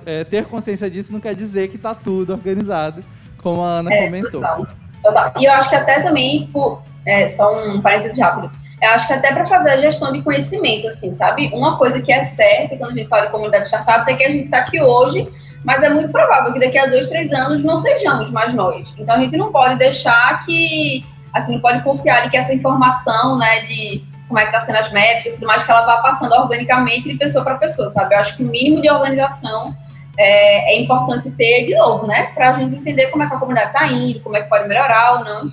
[0.06, 3.04] é, ter consciência disso não quer dizer que está tudo organizado,
[3.42, 4.40] como a Ana é, comentou.
[4.40, 4.66] Total.
[5.02, 5.32] Total.
[5.38, 9.12] E eu acho que até também, por, é, só um parênteses rápido, eu acho que
[9.12, 11.50] até para fazer a gestão de conhecimento, assim, sabe?
[11.52, 14.24] Uma coisa que é certa quando a gente fala de comunidade de startups é que
[14.24, 15.26] a gente está aqui hoje
[15.64, 18.94] mas é muito provável que daqui a dois, três anos não sejamos mais nós.
[18.98, 23.38] Então a gente não pode deixar que, assim, não pode confiar em que essa informação,
[23.38, 25.98] né, de como é que está sendo as métricas e tudo mais, que ela vá
[25.98, 28.14] passando organicamente de pessoa para pessoa, sabe?
[28.14, 29.74] Eu acho que o mínimo de organização
[30.18, 32.24] é, é importante ter de novo, né?
[32.34, 34.68] Para a gente entender como é que a comunidade está indo, como é que pode
[34.68, 35.52] melhorar ou não.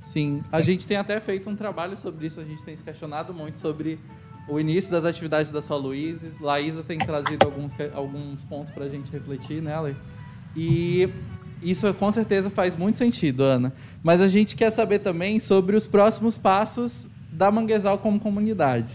[0.00, 3.34] Sim, a gente tem até feito um trabalho sobre isso, a gente tem se questionado
[3.34, 3.98] muito sobre
[4.48, 6.40] o início das atividades da São Luís.
[6.40, 9.94] Laísa tem trazido alguns, alguns pontos para a gente refletir nela.
[10.56, 11.08] E
[11.62, 13.72] isso com certeza faz muito sentido, Ana.
[14.02, 18.94] Mas a gente quer saber também sobre os próximos passos da Manguezal como comunidade.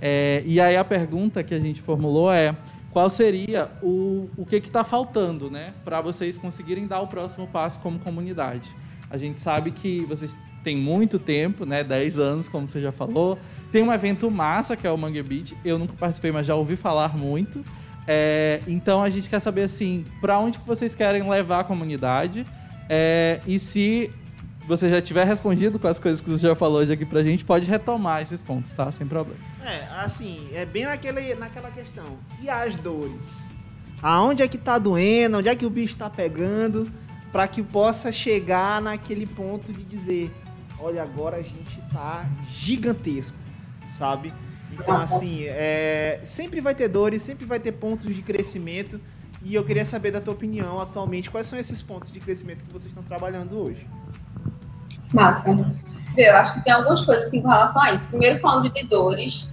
[0.00, 2.56] É, e aí a pergunta que a gente formulou é
[2.90, 7.78] qual seria o, o que está faltando né, para vocês conseguirem dar o próximo passo
[7.80, 8.74] como comunidade.
[9.10, 13.38] A gente sabe que vocês têm muito tempo, né, 10 anos, como você já falou,
[13.70, 15.56] tem um evento massa, que é o Mangue Beach.
[15.64, 17.64] Eu nunca participei, mas já ouvi falar muito.
[18.06, 22.44] É, então a gente quer saber assim, para onde que vocês querem levar a comunidade
[22.88, 24.10] é, e se
[24.66, 27.44] você já tiver respondido com as coisas que você já falou hoje aqui pra gente,
[27.44, 28.90] pode retomar esses pontos, tá?
[28.92, 29.38] Sem problema.
[29.64, 32.18] É, assim, é bem naquele, naquela questão.
[32.40, 33.50] E as dores?
[34.00, 35.38] Aonde é que tá doendo?
[35.38, 36.90] Onde é que o bicho tá pegando?
[37.32, 40.30] para que possa chegar naquele ponto de dizer,
[40.82, 43.38] olha, agora a gente tá gigantesco
[43.92, 44.32] sabe?
[44.72, 49.00] Então, assim, é, sempre vai ter dores, sempre vai ter pontos de crescimento.
[49.44, 52.72] E eu queria saber da tua opinião atualmente, quais são esses pontos de crescimento que
[52.72, 53.86] vocês estão trabalhando hoje?
[55.12, 55.54] Massa.
[56.16, 58.04] Eu acho que tem algumas coisas assim com relação a isso.
[58.04, 59.48] Primeiro, falando de dores,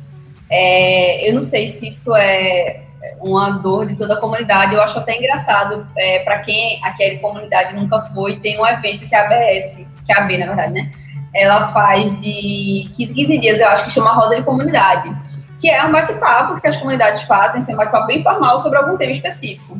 [0.50, 2.86] é, eu não sei se isso é
[3.20, 4.76] uma dor de toda a comunidade.
[4.76, 9.16] Eu acho até engraçado, é, para quem aquela comunidade nunca foi, tem um evento que
[9.16, 10.92] é a ABS, que é a AB, na verdade, né?
[11.34, 15.16] Ela faz de 15 15 dias, eu acho que chama Rosa de Comunidade,
[15.60, 18.98] que é um bate-papo que as comunidades fazem, assim, um bate-papo bem formal sobre algum
[18.98, 19.78] tema específico.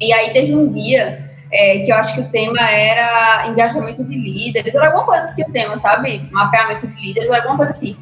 [0.00, 4.16] E aí teve um dia é, que eu acho que o tema era engajamento de
[4.16, 6.28] líderes, era alguma coisa assim o tema, sabe?
[6.30, 7.96] Mapeamento de líderes, era alguma coisa assim.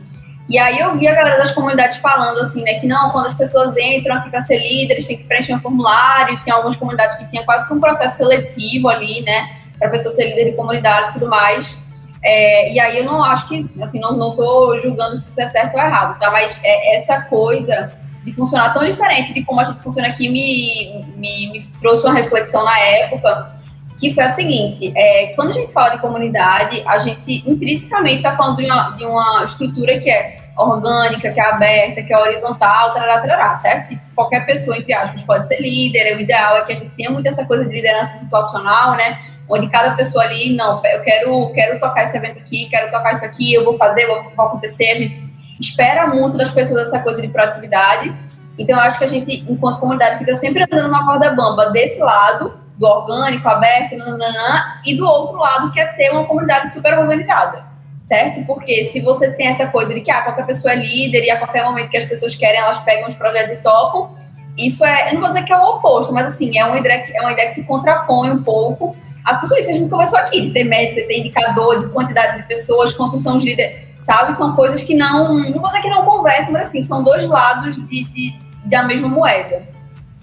[0.48, 3.34] E aí eu vi a galera das comunidades falando assim, né, que não, quando as
[3.34, 7.26] pessoas entram aqui para ser líderes, tem que preencher um formulário, tinha algumas comunidades que
[7.28, 11.10] tinha quase que um processo seletivo ali, né, para a pessoa ser líder de comunidade
[11.10, 11.78] e tudo mais.
[12.24, 15.46] É, e aí eu não acho que, assim, não, não tô julgando se isso é
[15.46, 16.30] certo ou errado, tá?
[16.30, 17.92] Mas é, essa coisa
[18.24, 22.14] de funcionar tão diferente de como a gente funciona aqui me, me, me trouxe uma
[22.14, 23.60] reflexão na época,
[23.98, 28.34] que foi a seguinte, é, quando a gente fala de comunidade, a gente intrinsecamente está
[28.34, 32.94] falando de uma, de uma estrutura que é orgânica, que é aberta, que é horizontal,
[32.94, 33.88] tarará, tarará, certo?
[33.88, 37.10] Que qualquer pessoa, entre aspas, pode ser líder, o ideal é que a gente tenha
[37.10, 39.18] muito essa coisa de liderança situacional, né?
[39.48, 43.24] Onde cada pessoa ali, não, eu quero, quero tocar esse evento aqui, quero tocar isso
[43.24, 44.90] aqui, eu vou fazer, vou, acontecer.
[44.90, 45.22] A gente
[45.60, 48.14] espera muito das pessoas essa coisa de proatividade.
[48.58, 52.00] Então, eu acho que a gente, enquanto comunidade, fica sempre andando uma corda bamba desse
[52.00, 56.98] lado, do orgânico, aberto, nananã, e do outro lado, que é ter uma comunidade super
[56.98, 57.64] organizada,
[58.06, 58.44] certo?
[58.46, 61.38] Porque se você tem essa coisa de que ah, qualquer pessoa é líder e a
[61.38, 64.16] qualquer momento que as pessoas querem, elas pegam os projetos e topam,
[64.56, 67.02] isso é, eu não vou dizer que é o oposto, mas assim, é uma ideia
[67.02, 69.90] que, é uma ideia que se contrapõe um pouco a tudo isso que a gente
[69.90, 73.44] conversou aqui, de ter métrica, de ter indicador, de quantidade de pessoas, quantos são os
[73.44, 74.32] líderes, sabe?
[74.34, 77.74] São coisas que não, não vou dizer que não conversam, mas assim, são dois lados
[77.88, 79.62] de, de da mesma moeda.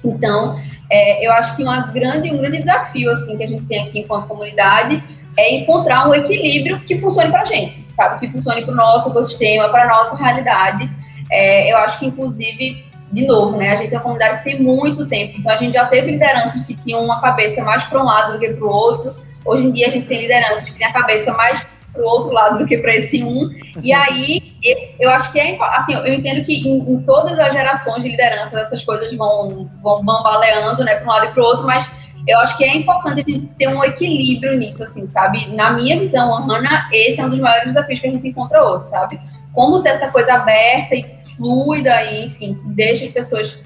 [0.04, 3.88] Então, é, eu acho que uma grande, um grande desafio, assim, que a gente tem
[3.88, 5.04] aqui enquanto comunidade
[5.38, 8.20] é encontrar um equilíbrio que funcione para a gente, sabe?
[8.20, 10.90] Que funcione para o nosso ecossistema, para a nossa realidade.
[11.30, 13.72] É, eu acho que, inclusive, de novo, né?
[13.72, 16.62] A gente é uma comunidade que tem muito tempo, então a gente já teve lideranças
[16.66, 19.14] que tinham uma cabeça mais para um lado do que para o outro.
[19.46, 22.32] Hoje em dia a gente tem lideranças que têm a cabeça mais para o outro
[22.32, 23.50] lado do que para esse um.
[23.82, 24.54] E aí
[25.00, 28.60] eu acho que é assim, eu entendo que em, em, todas as gerações de liderança
[28.60, 31.90] essas coisas vão, vão bambaleando, né, para um lado e para o outro, mas
[32.28, 35.48] eu acho que é importante a gente ter um equilíbrio nisso, assim, sabe?
[35.56, 38.90] Na minha visão, Ana, esse é um dos maiores desafios que a gente encontra hoje,
[38.90, 39.20] sabe?
[39.54, 41.04] Como ter essa coisa aberta e
[41.42, 43.60] fluida aí, enfim, que deixa as pessoas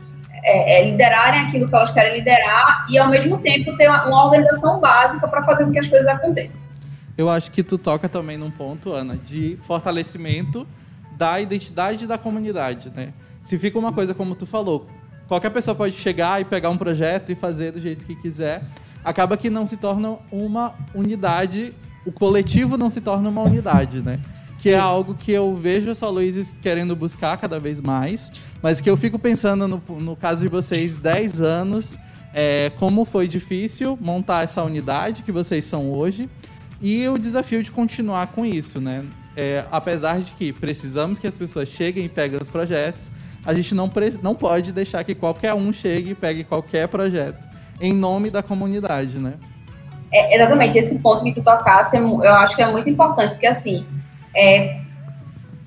[0.44, 4.26] é, é, liderarem aquilo que elas querem liderar e, ao mesmo tempo, ter uma, uma
[4.26, 6.62] organização básica para fazer com que as coisas aconteçam.
[7.18, 10.66] Eu acho que tu toca também num ponto, Ana, de fortalecimento
[11.18, 13.14] da identidade da comunidade, né?
[13.42, 14.88] Se fica uma coisa como tu falou,
[15.28, 18.64] qualquer pessoa pode chegar e pegar um projeto e fazer do jeito que quiser,
[19.04, 21.74] acaba que não se torna uma unidade,
[22.06, 24.20] o coletivo não se torna uma unidade, né?
[24.60, 28.32] Que é algo que eu vejo a Só Luiz querendo buscar cada vez mais,
[28.62, 31.98] mas que eu fico pensando no, no caso de vocês, 10 anos,
[32.34, 36.30] é, como foi difícil montar essa unidade que vocês são hoje
[36.82, 39.06] e o desafio de continuar com isso, né?
[39.38, 43.12] É, apesar de que precisamos que as pessoas cheguem e peguem os projetos,
[43.46, 43.90] a gente não,
[44.22, 47.46] não pode deixar que qualquer um chegue e pegue qualquer projeto
[47.80, 49.34] em nome da comunidade, né?
[50.12, 53.86] É, exatamente, esse ponto que tu tocasse, eu acho que é muito importante, porque assim,
[54.36, 54.80] é,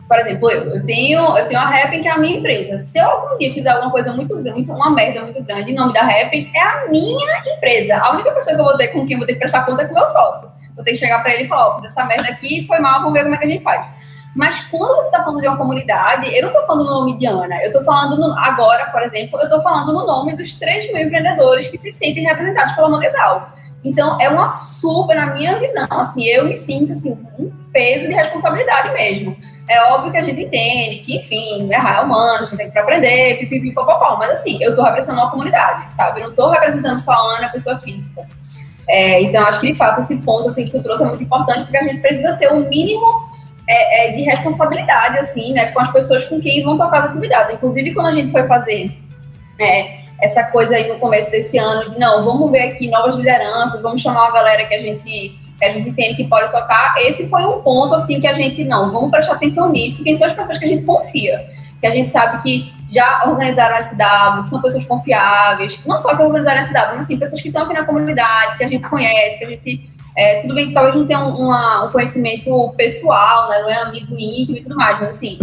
[0.08, 2.78] por exemplo, eu, eu tenho, eu tenho a Happn, que é a minha empresa.
[2.78, 5.92] Se eu algum dia fizer alguma coisa muito grande, uma merda muito grande, em nome
[5.92, 7.96] da Happn, é a minha empresa.
[7.98, 9.82] A única pessoa que eu vou ter com quem eu vou ter que prestar conta
[9.82, 10.50] é com o meu sócio.
[10.74, 13.12] Vou ter que chegar para ele e falar, ó, essa merda aqui foi mal, vamos
[13.12, 13.86] ver como é que a gente faz.
[14.34, 17.26] Mas quando você está falando de uma comunidade, eu não estou falando no nome de
[17.26, 20.92] Ana, eu estou falando no, agora, por exemplo, eu estou falando no nome dos 3
[20.92, 23.52] mil empreendedores que se sentem representados pela Manguezal.
[23.84, 28.12] Então, é uma super, na minha visão, assim, eu me sinto, assim, um peso de
[28.12, 29.36] responsabilidade mesmo.
[29.68, 32.78] É óbvio que a gente entende que, enfim, errar é humano, a gente tem que
[32.78, 36.20] aprender, pipipi, popopó, mas assim, eu estou representando uma comunidade, sabe?
[36.20, 38.26] Eu não estou representando só a Ana, pessoa física.
[38.88, 41.64] É, então, acho que, de fato, esse ponto, assim, que tu trouxe é muito importante,
[41.64, 43.28] porque a gente precisa ter um mínimo
[43.68, 47.54] é, é, de responsabilidade, assim, né, com as pessoas com quem vão tocar as atividades.
[47.54, 48.90] Inclusive, quando a gente foi fazer
[49.58, 53.80] é, essa coisa aí no começo desse ano de não, vamos ver aqui novas lideranças,
[53.80, 56.94] vamos chamar uma galera que a gente que a gente entende que pode tocar.
[56.98, 60.26] Esse foi um ponto assim que a gente não, vamos prestar atenção nisso, quem são
[60.26, 61.46] as pessoas que a gente confia,
[61.80, 66.16] que a gente sabe que já organizaram a SW, que são pessoas confiáveis, não só
[66.16, 68.88] que organizaram a SW, mas assim, pessoas que estão aqui na comunidade, que a gente
[68.88, 72.74] conhece, que a gente é, tudo bem que talvez não tenha um, uma, um conhecimento
[72.76, 75.38] pessoal, né, não é amigo íntimo e tudo mais, mas assim,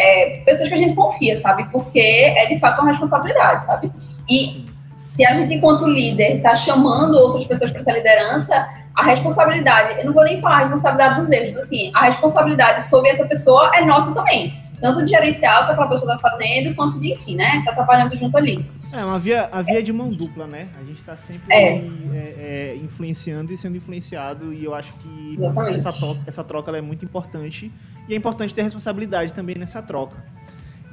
[0.00, 1.64] é, pessoas que a gente confia, sabe?
[1.70, 3.92] Porque é de fato uma responsabilidade, sabe?
[4.28, 4.64] E
[4.96, 10.06] se a gente, enquanto líder, está chamando outras pessoas para essa liderança, a responsabilidade, eu
[10.06, 13.84] não vou nem falar a responsabilidade dos erros, assim, a responsabilidade sobre essa pessoa é
[13.84, 14.59] nossa também.
[14.80, 17.62] Tanto de gerenciar o que aquela pessoa está fazendo, quanto de, enfim, né?
[17.64, 18.64] Tá trabalhando junto ali.
[18.92, 20.68] É uma via, a via de mão dupla, né?
[20.80, 21.76] A gente está sempre é.
[21.76, 25.38] É, é, influenciando e sendo influenciado, e eu acho que
[25.74, 27.70] essa troca, essa troca é muito importante.
[28.08, 30.16] E é importante ter responsabilidade também nessa troca.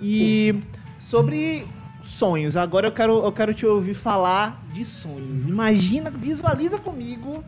[0.02, 0.62] E
[1.00, 1.66] sobre
[2.04, 5.48] sonhos, agora eu quero, eu quero te ouvir falar de sonhos.
[5.48, 7.44] Imagina, visualiza comigo,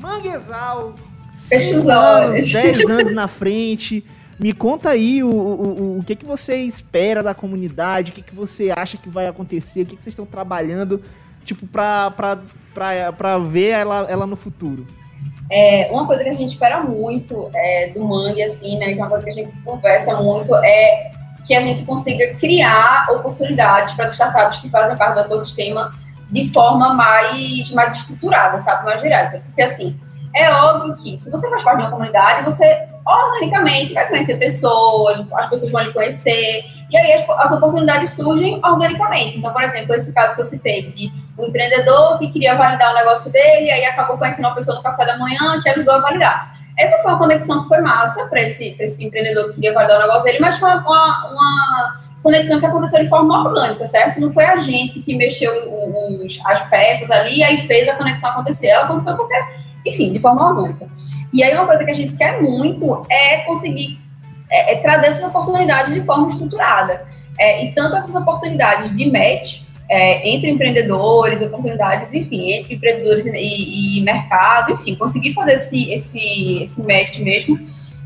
[0.00, 0.94] Manguezal,
[1.28, 4.04] 5 anos, 10 anos na frente.
[4.38, 8.34] Me conta aí o, o, o que, que você espera da comunidade, o que, que
[8.34, 11.02] você acha que vai acontecer, o que, que vocês estão trabalhando,
[11.44, 12.38] tipo, pra, pra,
[12.72, 14.86] pra, pra ver ela, ela no futuro.
[15.50, 19.02] É, uma coisa que a gente espera muito é, do Mangue, assim, né, que é
[19.02, 21.10] uma coisa que a gente conversa muito, é
[21.44, 25.90] que a gente consiga criar oportunidades para startups que fazem parte do ecossistema
[26.30, 29.42] de forma mais, mais estruturada, sabe, mais direta.
[29.46, 29.98] Porque, assim,
[30.34, 35.24] é óbvio que se você faz parte de uma comunidade, você organicamente vai conhecer pessoas,
[35.32, 39.38] as pessoas vão lhe conhecer, e aí as, as, oportunidades surgem organicamente.
[39.38, 42.94] Então, por exemplo, esse caso que eu citei de um empreendedor que queria validar o
[42.94, 46.58] negócio dele, aí acabou conhecendo uma pessoa no café da manhã que ajudou a validar.
[46.78, 50.02] Essa foi uma conexão que foi massa para esse, esse empreendedor que queria validar o
[50.02, 54.20] negócio dele, mas foi uma, uma conexão que aconteceu de forma orgânica, certo?
[54.20, 55.52] Não foi a gente que mexeu
[56.22, 58.68] os, as peças ali e aí fez a conexão acontecer.
[58.68, 59.34] Ela aconteceu porque,
[59.88, 60.86] enfim, de forma orgânica.
[61.32, 63.98] E aí uma coisa que a gente quer muito é conseguir
[64.50, 67.06] é, é trazer essas oportunidades de forma estruturada.
[67.38, 73.98] É, e tanto essas oportunidades de match é, entre empreendedores, oportunidades, enfim, entre empreendedores e,
[73.98, 77.58] e mercado, enfim, conseguir fazer esse, esse, esse match mesmo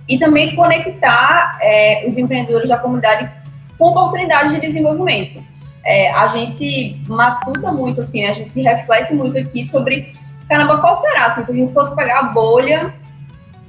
[0.09, 3.31] e também conectar é, os empreendedores da comunidade
[3.79, 5.43] com oportunidades de desenvolvimento.
[5.85, 10.13] É, a gente matuta muito, assim, a gente reflete muito aqui sobre,
[10.53, 12.93] caramba, qual será, assim, se a gente fosse pegar a bolha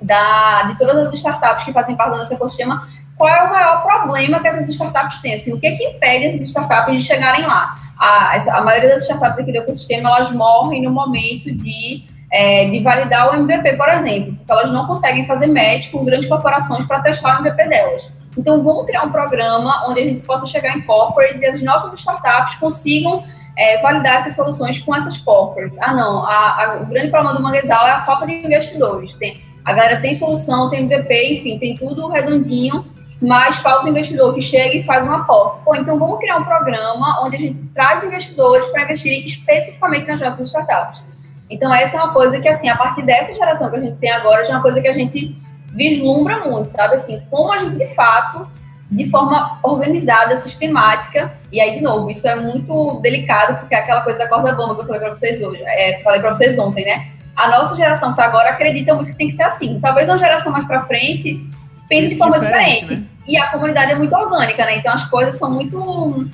[0.02, 3.84] da, de todas as startups que fazem parte do nosso ecossistema, qual é o maior
[3.84, 5.36] problema que essas startups têm?
[5.36, 7.76] Assim, o que, que impede essas startups de chegarem lá?
[7.98, 12.80] A, a maioria das startups aqui do ecossistema, elas morrem no momento de, é, de
[12.82, 17.00] validar o MVP, por exemplo, porque elas não conseguem fazer match com grandes corporações para
[17.00, 18.12] testar o MVP delas.
[18.38, 21.98] Então, vamos criar um programa onde a gente possa chegar em corporate e as nossas
[21.98, 23.24] startups consigam
[23.58, 25.78] é, validar essas soluções com essas corporates.
[25.82, 29.14] Ah, não, a, a, o grande problema do Manguezal é a falta de investidores.
[29.16, 32.86] Tem, a galera tem solução, tem MVP, enfim, tem tudo redondinho,
[33.22, 35.64] mas falta investidor que chega e faz um aporte.
[35.64, 40.20] Pô, então vamos criar um programa onde a gente traz investidores para investirem especificamente nas
[40.20, 41.02] nossas startups.
[41.50, 44.12] Então, essa é uma coisa que, assim, a partir dessa geração que a gente tem
[44.12, 45.36] agora, já é uma coisa que a gente
[45.74, 46.96] vislumbra muito, sabe?
[46.96, 48.48] Assim, como a gente, de fato,
[48.94, 54.02] de forma organizada, sistemática, e aí, de novo, isso é muito delicado, porque é aquela
[54.02, 56.86] coisa da corda bamba que eu falei para vocês hoje, é, falei para vocês ontem,
[56.86, 57.08] né?
[57.36, 59.80] A nossa geração que tá agora acredita muito que tem que ser assim.
[59.82, 61.44] Talvez uma geração mais para frente
[61.90, 62.82] pense de forma diferente.
[62.82, 63.02] diferente.
[63.02, 63.08] Né?
[63.28, 64.78] E a comunidade é muito orgânica, né?
[64.78, 66.28] Então as coisas são muito.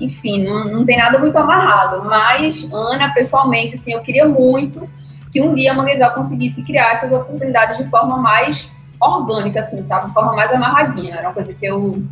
[0.00, 2.04] Enfim, não, não tem nada muito amarrado.
[2.04, 4.88] Mas, Ana, pessoalmente, assim, eu queria muito
[5.32, 8.70] que um dia a Manguezal conseguisse criar essas oportunidades de forma mais
[9.00, 10.08] orgânica, assim, sabe?
[10.08, 11.16] De forma mais amarradinha.
[11.16, 12.02] Era uma coisa que eu.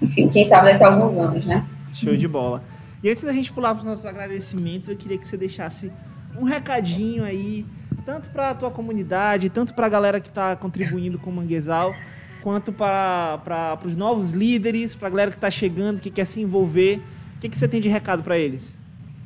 [0.00, 1.64] Enfim, quem sabe daqui a alguns anos, né?
[1.92, 2.62] Show de bola.
[3.02, 5.92] E antes da gente pular para os nossos agradecimentos, eu queria que você deixasse
[6.38, 7.66] um recadinho aí,
[8.06, 11.94] tanto para a tua comunidade, tanto para a galera que está contribuindo com o Manguezal,
[12.42, 17.00] quanto para os novos líderes, para a galera que está chegando, que quer se envolver.
[17.36, 18.76] O que, que você tem de recado para eles?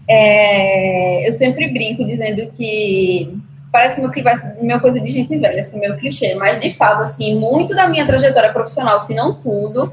[0.08, 3.36] É, eu sempre brinco dizendo que
[3.76, 4.10] parece meu,
[4.62, 8.06] meu coisa de gente velha, assim, meu clichê, mas de fato, assim, muito da minha
[8.06, 9.92] trajetória profissional, se não tudo,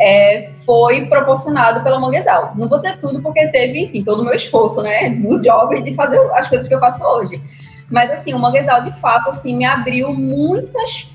[0.00, 2.52] é, foi proporcionado pela Manguezal.
[2.56, 5.94] Não vou dizer tudo porque teve, enfim, todo o meu esforço, né, no job de
[5.94, 7.42] fazer as coisas que eu faço hoje.
[7.90, 11.10] Mas, assim, o Manguezal, de fato, assim, me abriu muitas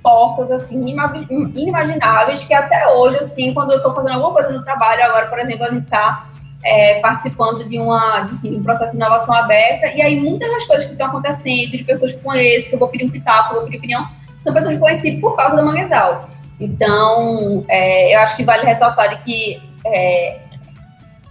[0.00, 0.94] portas, assim,
[1.28, 5.40] inimagináveis, que até hoje, assim, quando eu estou fazendo alguma coisa no trabalho, agora, por
[5.40, 6.26] exemplo, a gente está
[6.64, 10.92] é, participando de, uma, um processo de inovação aberta, e aí muitas das coisas que
[10.92, 13.78] estão acontecendo, de pessoas que conheço, que eu vou pedir um pitaco, eu vou pedir
[13.78, 14.06] opinião,
[14.42, 16.28] são pessoas que conheci por causa da Manguezal.
[16.58, 20.40] Então, é, eu acho que vale ressaltar que é,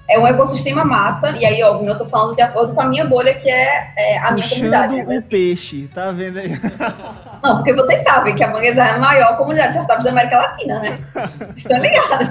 [0.07, 3.05] é um ecossistema massa, e aí, óbvio, eu estou falando de acordo com a minha
[3.05, 4.93] bolha, que é, é a Puxando minha comunidade.
[4.93, 5.29] Puxando o assim.
[5.29, 6.51] peixe, tá vendo aí?
[7.45, 10.37] Não, porque vocês sabem que a Manguezal é a maior comunidade de startups da América
[10.37, 10.97] Latina, né?
[11.55, 12.29] Estão ligados.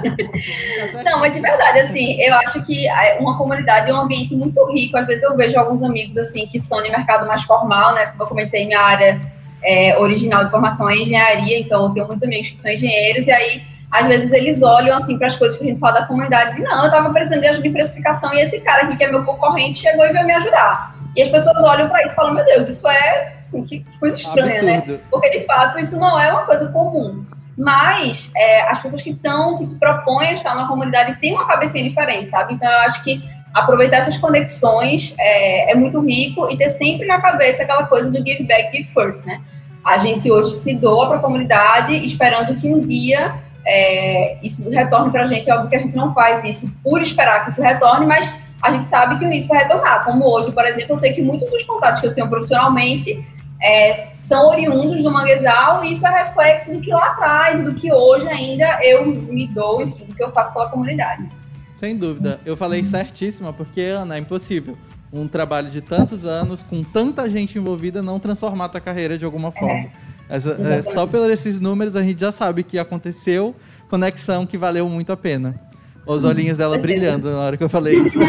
[0.91, 4.35] Tá Não, mas de verdade, assim, eu acho que é, uma comunidade é um ambiente
[4.35, 4.97] muito rico.
[4.97, 8.07] Às vezes eu vejo alguns amigos, assim, que estão no mercado mais formal, né?
[8.07, 9.21] Como eu comentei, minha área
[9.63, 13.31] é, original de formação é engenharia, então eu tenho muitos amigos que são engenheiros, e
[13.31, 16.59] aí, às vezes, eles olham assim para as coisas que a gente fala da comunidade
[16.59, 19.09] e não, eu estava precisando de ajuda em precificação e esse cara aqui, que é
[19.09, 20.93] meu concorrente, chegou e veio me ajudar.
[21.15, 24.17] E as pessoas olham para isso e falam, meu Deus, isso é assim, que coisa
[24.17, 24.77] estranha, né?
[24.77, 24.93] Absurdo.
[24.93, 24.99] né?
[25.09, 27.25] Porque de fato isso não é uma coisa comum.
[27.57, 31.47] Mas é, as pessoas que estão, que se propõem a estar na comunidade têm uma
[31.47, 32.53] cabecinha diferente, sabe?
[32.53, 33.21] Então eu acho que
[33.53, 38.17] aproveitar essas conexões é, é, muito rico e ter sempre na cabeça aquela coisa do
[38.17, 39.41] give back, give first, né?
[39.85, 43.35] A gente hoje se doa para a comunidade, esperando que um dia
[43.65, 45.49] é, isso retorne para a gente.
[45.49, 48.29] É óbvio que a gente não faz isso por esperar que isso retorne, mas
[48.61, 50.03] a gente sabe que isso vai retornar.
[50.03, 53.25] Como hoje, por exemplo, eu sei que muitos dos contatos que eu tenho profissionalmente
[53.65, 57.91] é, são oriundos do manguezal e isso é reflexo do que lá atrás, do que
[57.91, 61.27] hoje ainda eu me dou, enfim, do que eu faço pela comunidade.
[61.75, 62.39] Sem dúvida.
[62.45, 64.77] Eu falei certíssima, porque, Ana, é impossível
[65.11, 69.25] um trabalho de tantos anos, com tanta gente envolvida, não transformar a tua carreira de
[69.25, 69.89] alguma forma.
[70.29, 70.37] É.
[70.77, 73.55] É, só pelos esses números a gente já sabe que aconteceu
[73.89, 75.59] conexão que valeu muito a pena.
[76.05, 78.19] Os olhinhos dela brilhando na hora que eu falei isso.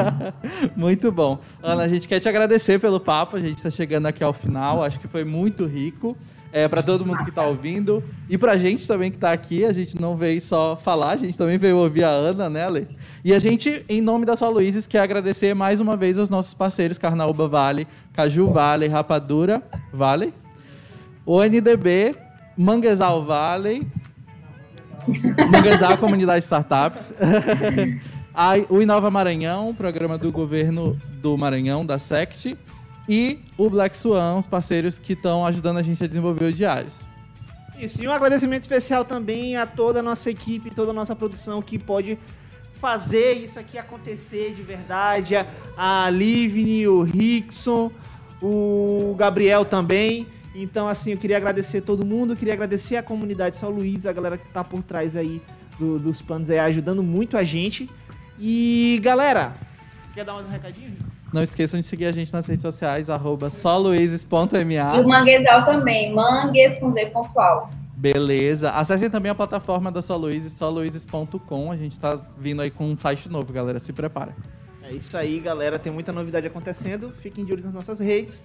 [0.74, 1.38] muito bom.
[1.62, 3.36] Ana, a gente quer te agradecer pelo papo.
[3.36, 4.82] A gente está chegando aqui ao final.
[4.82, 6.16] Acho que foi muito rico
[6.52, 9.64] é, para todo mundo que está ouvindo e para a gente também que está aqui.
[9.64, 12.84] A gente não veio só falar, a gente também veio ouvir a Ana, né, Lê?
[13.24, 16.52] E a gente, em nome da Só Luizes, quer agradecer mais uma vez aos nossos
[16.52, 20.34] parceiros Carnaúba Vale, Caju Vale, Rapadura Vale,
[21.24, 22.14] ONDB,
[22.56, 23.86] Manguezal Vale,
[25.50, 27.12] Manguezal Comunidade Startups.
[28.68, 32.56] o Inova Maranhão, programa do governo do Maranhão, da SECT
[33.08, 37.06] e o Black Swan, os parceiros que estão ajudando a gente a desenvolver o Diários.
[37.78, 41.60] Isso, e um agradecimento especial também a toda a nossa equipe, toda a nossa produção
[41.60, 42.18] que pode
[42.74, 45.34] fazer isso aqui acontecer de verdade.
[45.76, 47.90] A Livni, o Rickson,
[48.40, 50.26] o Gabriel também.
[50.54, 54.36] Então, assim, eu queria agradecer todo mundo, queria agradecer a comunidade São Luís, a galera
[54.36, 55.40] que está por trás aí
[55.78, 57.88] do, dos planos aí, ajudando muito a gente.
[58.38, 59.54] E, galera,
[60.02, 61.12] você quer dar mais um recadinho, Rico?
[61.32, 64.96] Não esqueçam de seguir a gente nas redes sociais, arroba soluizes.ma.
[64.96, 67.70] E o Manguezal também, mangues com z pontual.
[67.96, 68.72] Beleza.
[68.72, 71.70] Acessem também a plataforma da Soluizes, soluizes.com.
[71.70, 73.78] A gente tá vindo aí com um site novo, galera.
[73.78, 74.34] Se prepara.
[74.82, 75.78] É isso aí, galera.
[75.78, 77.10] Tem muita novidade acontecendo.
[77.10, 78.44] Fiquem de olho nas nossas redes.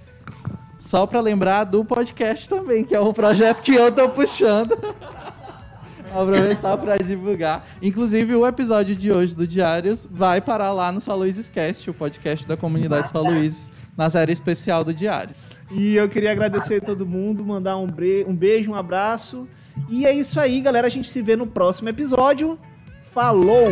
[0.79, 4.77] Só para lembrar do podcast também, que é um projeto que eu tô puxando.
[6.13, 7.67] Aproveitar para divulgar.
[7.81, 12.47] Inclusive, o episódio de hoje do Diários vai parar lá no Luizes Cast, o podcast
[12.47, 15.35] da comunidade Só Luizes, na série especial do Diário.
[15.71, 18.23] E eu queria agradecer a todo mundo, mandar um, bre...
[18.27, 19.47] um beijo, um abraço.
[19.89, 20.87] E é isso aí, galera.
[20.87, 22.57] A gente se vê no próximo episódio.
[23.11, 23.67] Falou!